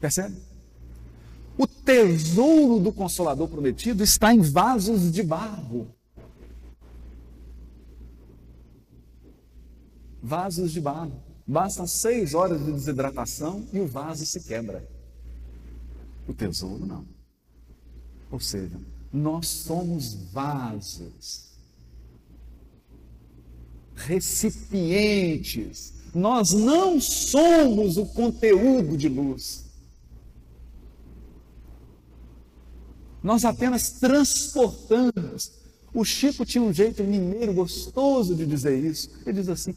Percebe? 0.00 0.36
O 1.56 1.66
tesouro 1.66 2.78
do 2.78 2.92
Consolador 2.92 3.48
prometido 3.48 4.02
está 4.02 4.34
em 4.34 4.40
vasos 4.40 5.10
de 5.10 5.22
barro. 5.22 5.86
Vasos 10.22 10.72
de 10.72 10.80
barro. 10.80 11.25
Bastam 11.46 11.86
seis 11.86 12.34
horas 12.34 12.64
de 12.64 12.72
desidratação 12.72 13.64
e 13.72 13.78
o 13.78 13.86
vaso 13.86 14.26
se 14.26 14.40
quebra. 14.40 14.86
O 16.26 16.34
tesouro 16.34 16.84
não. 16.84 17.06
Ou 18.30 18.40
seja, 18.40 18.76
nós 19.12 19.46
somos 19.46 20.14
vasos, 20.32 21.52
recipientes. 23.94 25.94
Nós 26.12 26.52
não 26.52 27.00
somos 27.00 27.96
o 27.96 28.06
conteúdo 28.06 28.96
de 28.96 29.08
luz. 29.08 29.66
Nós 33.22 33.44
apenas 33.44 33.90
transportamos. 33.90 35.52
O 35.94 36.04
Chico 36.04 36.44
tinha 36.44 36.62
um 36.62 36.72
jeito 36.72 37.04
mineiro 37.04 37.54
gostoso 37.54 38.34
de 38.34 38.46
dizer 38.46 38.84
isso. 38.84 39.10
Ele 39.24 39.40
diz 39.40 39.48
assim: 39.48 39.74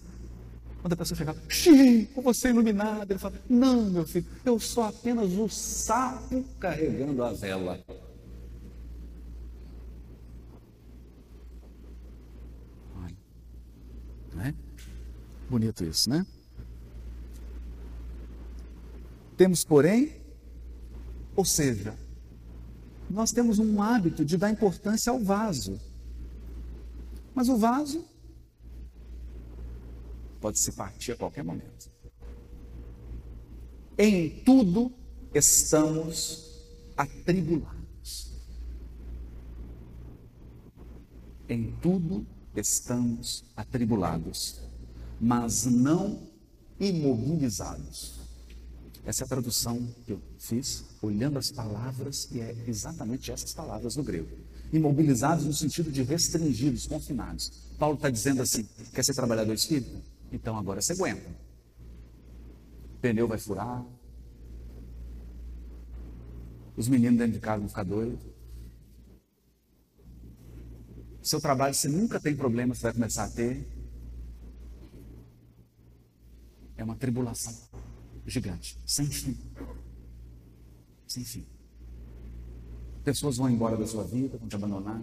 quando 0.89 0.93
a 0.93 0.97
pessoa 0.97 1.17
chegava, 1.17 1.39
Chico, 1.47 2.21
você 2.21 2.49
iluminado. 2.49 3.11
Ele 3.11 3.19
fala: 3.19 3.35
Não, 3.47 3.89
meu 3.89 4.07
filho, 4.07 4.25
eu 4.43 4.59
sou 4.59 4.83
apenas 4.83 5.31
o 5.33 5.47
sapo 5.47 6.43
carregando 6.59 7.23
a 7.23 7.31
vela. 7.31 7.79
Não 14.33 14.43
é? 14.43 14.53
Bonito 15.49 15.83
isso, 15.83 16.09
né? 16.09 16.25
Temos, 19.37 19.63
porém, 19.63 20.15
ou 21.35 21.45
seja, 21.45 21.95
nós 23.09 23.31
temos 23.31 23.59
um 23.59 23.81
hábito 23.81 24.25
de 24.25 24.37
dar 24.37 24.49
importância 24.49 25.11
ao 25.11 25.19
vaso. 25.19 25.79
Mas 27.33 27.47
o 27.47 27.57
vaso 27.57 28.05
pode 30.39 30.59
se 30.59 30.71
partir 30.71 31.13
a 31.13 31.15
qualquer 31.15 31.43
momento. 31.43 31.91
Em 33.97 34.29
tudo 34.43 34.91
estamos 35.33 36.49
atribulados. 36.95 38.33
Em 41.47 41.71
tudo 41.81 42.25
estamos 42.55 43.43
atribulados, 43.55 44.61
mas 45.19 45.65
não 45.65 46.27
imobilizados. 46.79 48.19
Essa 49.05 49.23
é 49.23 49.25
a 49.25 49.27
tradução 49.27 49.87
que 50.05 50.13
eu 50.13 50.21
fiz, 50.37 50.85
olhando 51.01 51.39
as 51.39 51.51
palavras, 51.51 52.29
e 52.31 52.39
é 52.39 52.55
exatamente 52.67 53.31
essas 53.31 53.53
palavras 53.53 53.95
no 53.95 54.03
grego. 54.03 54.29
Imobilizados 54.71 55.45
no 55.45 55.53
sentido 55.53 55.91
de 55.91 56.03
restringidos, 56.03 56.85
confinados. 56.85 57.51
Paulo 57.79 57.95
está 57.95 58.09
dizendo 58.09 58.41
assim: 58.41 58.67
quer 58.93 59.03
ser 59.03 59.15
trabalhador 59.15 59.53
espírita? 59.53 59.99
Então 60.31 60.57
agora 60.57 60.81
você 60.81 60.93
aguenta. 60.93 61.29
O 62.95 62.99
pneu 63.01 63.27
vai 63.27 63.37
furar. 63.37 63.85
Os 66.75 66.87
meninos 66.87 67.17
dentro 67.17 67.33
de 67.33 67.39
casa 67.39 67.59
vão 67.59 67.67
ficar 67.67 67.83
doidos. 67.83 68.25
Seu 71.21 71.41
trabalho 71.41 71.73
você 71.73 71.87
nunca 71.87 72.19
tem 72.19 72.35
problema, 72.35 72.73
você 72.73 72.83
vai 72.83 72.93
começar 72.93 73.25
a 73.25 73.29
ter. 73.29 73.67
É 76.77 76.83
uma 76.83 76.95
tribulação 76.95 77.53
gigante, 78.25 78.79
sem 78.85 79.05
fim. 79.05 79.37
Sem 81.05 81.23
fim. 81.25 81.45
Pessoas 83.03 83.37
vão 83.37 83.49
embora 83.49 83.75
da 83.75 83.85
sua 83.85 84.03
vida, 84.03 84.37
vão 84.37 84.47
te 84.47 84.55
abandonar. 84.55 85.01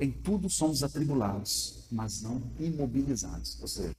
Em 0.00 0.10
tudo 0.10 0.48
somos 0.50 0.82
atribulados, 0.82 1.86
mas 1.90 2.22
não 2.22 2.42
imobilizados. 2.58 3.58
Ou 3.60 3.68
seja, 3.68 3.94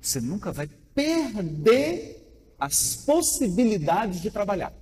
você 0.00 0.20
nunca 0.20 0.50
vai 0.52 0.68
perder 0.94 2.54
as 2.58 2.96
possibilidades 2.96 4.20
de 4.20 4.30
trabalhar. 4.30 4.72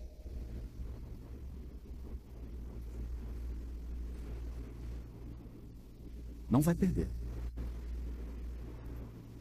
Não 6.51 6.61
vai 6.61 6.75
perder. 6.75 7.09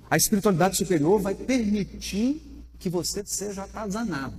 A 0.10 0.18
espiritualidade 0.18 0.78
superior 0.78 1.20
vai 1.20 1.36
permitir 1.36 2.42
que 2.80 2.90
você 2.90 3.26
seja 3.26 3.64
atazanado 3.64 4.38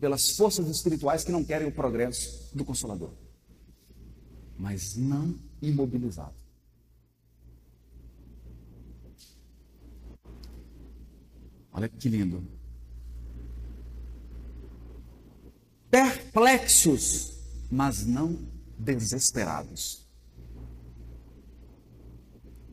pelas 0.00 0.30
forças 0.30 0.66
espirituais 0.68 1.22
que 1.22 1.30
não 1.30 1.44
querem 1.44 1.68
o 1.68 1.72
progresso 1.72 2.50
do 2.52 2.64
Consolador, 2.64 3.10
mas 4.62 4.96
não 4.96 5.36
imobilizado. 5.60 6.36
Olha 11.72 11.88
que 11.88 12.08
lindo. 12.08 12.46
Perplexos, 15.90 17.40
mas 17.68 18.06
não 18.06 18.38
desesperados 18.78 20.02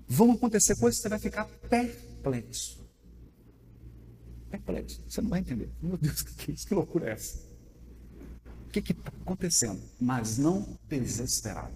vão 0.07 0.31
acontecer 0.31 0.75
coisas 0.75 0.97
que 0.99 1.03
você 1.03 1.09
vai 1.09 1.19
ficar 1.19 1.45
perplexo. 1.69 2.79
Perplexo. 4.49 5.03
Você 5.07 5.21
não 5.21 5.29
vai 5.29 5.39
entender. 5.39 5.71
Meu 5.81 5.97
Deus, 5.97 6.21
que, 6.21 6.53
que, 6.53 6.73
loucura 6.73 7.09
é 7.09 7.13
essa? 7.13 7.48
O 8.69 8.71
que 8.71 8.91
está 8.91 9.11
acontecendo? 9.21 9.81
Mas 9.99 10.37
não 10.37 10.77
desesperado. 10.87 11.73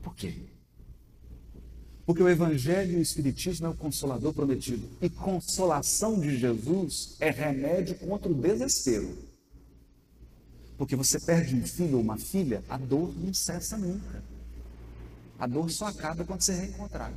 Por 0.00 0.14
quê? 0.14 0.36
Porque 2.06 2.22
o 2.22 2.28
Evangelho 2.28 2.92
e 2.92 2.96
o 2.98 3.02
Espiritismo 3.02 3.66
é 3.66 3.70
o 3.70 3.74
consolador 3.74 4.32
prometido. 4.32 4.88
E 5.02 5.10
consolação 5.10 6.20
de 6.20 6.38
Jesus 6.38 7.16
é 7.18 7.30
remédio 7.30 7.96
contra 7.96 8.30
o 8.30 8.34
desespero. 8.34 9.18
Porque 10.78 10.94
você 10.94 11.18
perde 11.18 11.56
um 11.56 11.66
filho 11.66 11.96
ou 11.96 12.02
uma 12.02 12.16
filha, 12.16 12.62
a 12.68 12.76
dor 12.76 13.12
não 13.18 13.34
cessa 13.34 13.76
nunca. 13.76 14.22
A 15.40 15.46
dor 15.48 15.68
só 15.72 15.86
acaba 15.86 16.24
quando 16.24 16.42
você 16.42 16.54
reencontrar. 16.54 17.12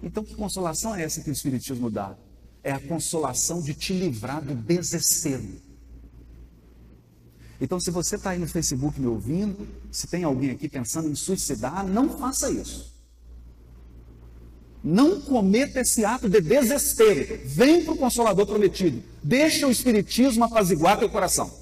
Então, 0.00 0.22
que 0.22 0.36
consolação 0.36 0.94
é 0.94 1.02
essa 1.02 1.20
que 1.20 1.30
o 1.30 1.32
Espiritismo 1.32 1.90
dá? 1.90 2.16
É 2.62 2.72
a 2.72 2.80
consolação 2.80 3.60
de 3.60 3.74
te 3.74 3.92
livrar 3.92 4.42
do 4.42 4.54
desespero. 4.54 5.60
Então, 7.60 7.78
se 7.78 7.90
você 7.90 8.16
está 8.16 8.30
aí 8.30 8.38
no 8.38 8.48
Facebook 8.48 9.00
me 9.00 9.06
ouvindo, 9.06 9.68
se 9.90 10.08
tem 10.08 10.24
alguém 10.24 10.50
aqui 10.50 10.68
pensando 10.68 11.08
em 11.08 11.14
suicidar, 11.14 11.86
não 11.86 12.08
faça 12.18 12.50
isso. 12.50 12.92
Não 14.82 15.20
cometa 15.20 15.80
esse 15.80 16.04
ato 16.04 16.28
de 16.28 16.40
desespero. 16.40 17.40
Vem 17.46 17.84
para 17.84 17.94
o 17.94 17.96
Consolador 17.96 18.46
prometido. 18.46 19.00
Deixa 19.22 19.66
o 19.66 19.70
Espiritismo 19.70 20.44
apaziguar 20.44 20.98
teu 20.98 21.08
coração. 21.08 21.56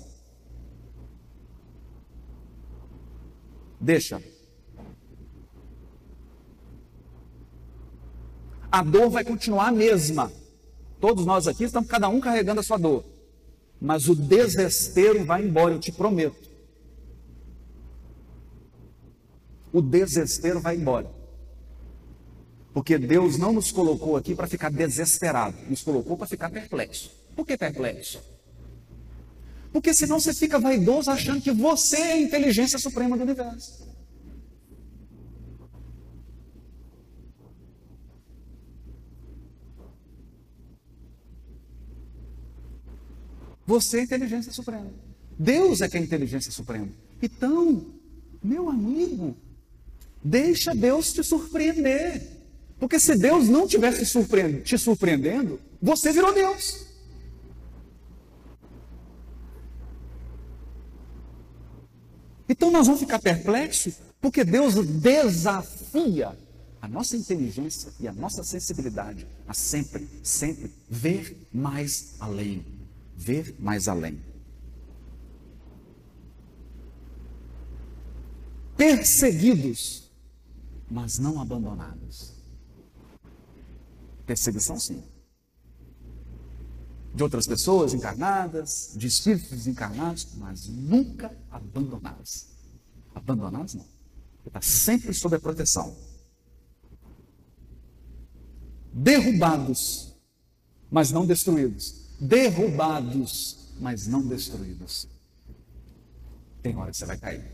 Deixa. 3.78 4.22
A 8.72 8.82
dor 8.82 9.10
vai 9.10 9.24
continuar 9.24 9.68
a 9.68 9.72
mesma. 9.72 10.32
Todos 11.00 11.24
nós 11.24 11.48
aqui 11.48 11.64
estamos 11.64 11.88
cada 11.88 12.08
um 12.08 12.20
carregando 12.20 12.60
a 12.60 12.62
sua 12.62 12.76
dor. 12.76 13.04
Mas 13.80 14.08
o 14.08 14.14
desespero 14.14 15.24
vai 15.24 15.42
embora, 15.42 15.74
eu 15.74 15.80
te 15.80 15.90
prometo. 15.90 16.50
O 19.72 19.80
desespero 19.80 20.60
vai 20.60 20.76
embora. 20.76 21.10
Porque 22.74 22.98
Deus 22.98 23.38
não 23.38 23.52
nos 23.52 23.72
colocou 23.72 24.16
aqui 24.16 24.34
para 24.34 24.46
ficar 24.46 24.70
desesperado, 24.70 25.56
nos 25.68 25.82
colocou 25.82 26.16
para 26.16 26.26
ficar 26.26 26.50
perplexo. 26.50 27.10
Por 27.34 27.46
que 27.46 27.56
perplexo? 27.56 28.20
Porque 29.72 29.94
senão 29.94 30.20
você 30.20 30.34
fica 30.34 30.58
vaidoso 30.58 31.10
achando 31.10 31.40
que 31.40 31.50
você 31.50 31.96
é 31.96 32.12
a 32.12 32.20
inteligência 32.20 32.78
suprema 32.78 33.16
do 33.16 33.22
universo. 33.22 33.89
Você 43.70 43.98
é 43.98 44.00
a 44.00 44.02
inteligência 44.02 44.52
suprema. 44.52 44.90
Deus 45.38 45.80
é 45.80 45.88
que 45.88 45.96
é 45.96 46.00
a 46.00 46.02
inteligência 46.02 46.50
suprema. 46.50 46.88
Então, 47.22 47.86
meu 48.42 48.68
amigo, 48.68 49.36
deixa 50.24 50.74
Deus 50.74 51.12
te 51.12 51.22
surpreender. 51.22 52.20
Porque 52.80 52.98
se 52.98 53.16
Deus 53.16 53.48
não 53.48 53.68
tivesse 53.68 54.04
te 54.64 54.76
surpreendendo, 54.76 55.60
você 55.80 56.12
virou 56.12 56.34
Deus. 56.34 56.84
Então 62.48 62.72
nós 62.72 62.88
vamos 62.88 63.00
ficar 63.00 63.20
perplexos 63.20 63.94
porque 64.20 64.42
Deus 64.42 64.74
desafia 64.84 66.36
a 66.82 66.88
nossa 66.88 67.16
inteligência 67.16 67.92
e 68.00 68.08
a 68.08 68.12
nossa 68.12 68.42
sensibilidade 68.42 69.28
a 69.46 69.54
sempre, 69.54 70.08
sempre 70.24 70.72
ver 70.88 71.36
mais 71.52 72.16
além. 72.18 72.79
Ver 73.20 73.54
mais 73.58 73.86
além. 73.86 74.18
Perseguidos, 78.78 80.10
mas 80.90 81.18
não 81.18 81.38
abandonados. 81.38 82.32
Perseguição, 84.24 84.80
sim. 84.80 85.04
De 87.14 87.22
outras 87.22 87.46
pessoas 87.46 87.92
encarnadas, 87.92 88.94
de 88.96 89.06
espíritos 89.06 89.66
encarnados, 89.66 90.26
mas 90.38 90.66
nunca 90.66 91.30
abandonados. 91.50 92.46
Abandonados 93.14 93.74
não. 93.74 93.84
Está 94.46 94.62
sempre 94.62 95.12
sob 95.12 95.36
a 95.36 95.40
proteção. 95.40 95.94
Derrubados, 98.94 100.16
mas 100.90 101.12
não 101.12 101.26
destruídos. 101.26 102.09
Derrubados, 102.20 103.72
mas 103.80 104.06
não 104.06 104.26
destruídos. 104.26 105.08
Tem 106.62 106.76
hora 106.76 106.90
que 106.90 106.96
você 106.98 107.06
vai 107.06 107.16
cair. 107.16 107.44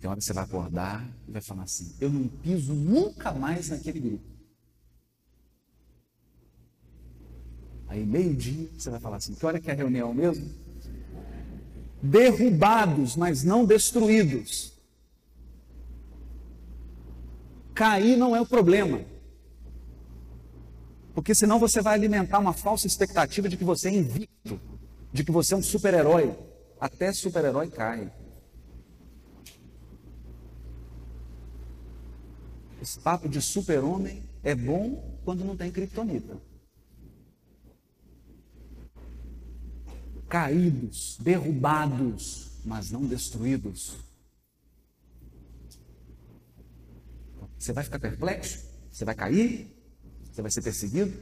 Tem 0.00 0.10
hora 0.10 0.18
que 0.18 0.24
você 0.24 0.32
vai 0.32 0.44
acordar 0.44 1.08
e 1.28 1.32
vai 1.32 1.40
falar 1.40 1.62
assim: 1.62 1.94
Eu 2.00 2.10
não 2.10 2.26
piso 2.26 2.74
nunca 2.74 3.32
mais 3.32 3.68
naquele 3.68 4.00
grupo. 4.00 4.24
Aí, 7.86 8.04
meio-dia, 8.04 8.68
você 8.76 8.90
vai 8.90 8.98
falar 8.98 9.16
assim: 9.18 9.34
Que 9.34 9.46
hora 9.46 9.60
que 9.60 9.70
é 9.70 9.72
a 9.72 9.76
reunião 9.76 10.12
mesmo? 10.12 10.50
Derrubados, 12.02 13.14
mas 13.14 13.44
não 13.44 13.64
destruídos. 13.64 14.72
Cair 17.72 18.16
não 18.16 18.34
é 18.34 18.40
o 18.40 18.46
problema. 18.46 19.13
Porque 21.14 21.34
senão 21.34 21.60
você 21.60 21.80
vai 21.80 21.94
alimentar 21.94 22.40
uma 22.40 22.52
falsa 22.52 22.86
expectativa 22.86 23.48
de 23.48 23.56
que 23.56 23.64
você 23.64 23.88
é 23.88 23.92
invicto, 23.92 24.60
de 25.12 25.22
que 25.22 25.30
você 25.30 25.54
é 25.54 25.56
um 25.56 25.62
super-herói. 25.62 26.36
Até 26.80 27.12
super-herói 27.12 27.70
cai. 27.70 28.12
Esse 32.82 32.98
papo 32.98 33.28
de 33.28 33.40
super-homem 33.40 34.28
é 34.42 34.54
bom 34.54 35.18
quando 35.24 35.44
não 35.44 35.56
tem 35.56 35.70
criptonita. 35.70 36.36
Caídos, 40.28 41.16
derrubados, 41.20 42.60
mas 42.64 42.90
não 42.90 43.06
destruídos. 43.06 43.96
Você 47.56 47.72
vai 47.72 47.84
ficar 47.84 48.00
perplexo? 48.00 48.68
Você 48.90 49.04
vai 49.04 49.14
cair? 49.14 49.73
Você 50.34 50.42
vai 50.42 50.50
ser 50.50 50.62
perseguido? 50.62 51.16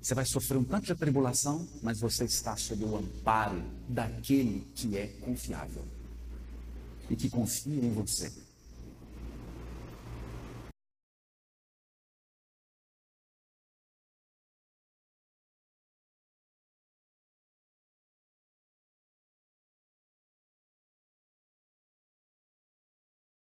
Você 0.00 0.14
vai 0.14 0.24
sofrer 0.24 0.58
um 0.58 0.62
tanto 0.62 0.86
de 0.86 0.94
tribulação, 0.94 1.66
mas 1.82 1.98
você 1.98 2.24
está 2.24 2.56
sob 2.56 2.84
o 2.84 2.96
amparo 2.96 3.60
daquele 3.88 4.64
que 4.76 4.96
é 4.96 5.08
confiável 5.20 5.82
e 7.10 7.16
que 7.16 7.28
confia 7.28 7.84
em 7.84 7.92
você. 7.92 8.32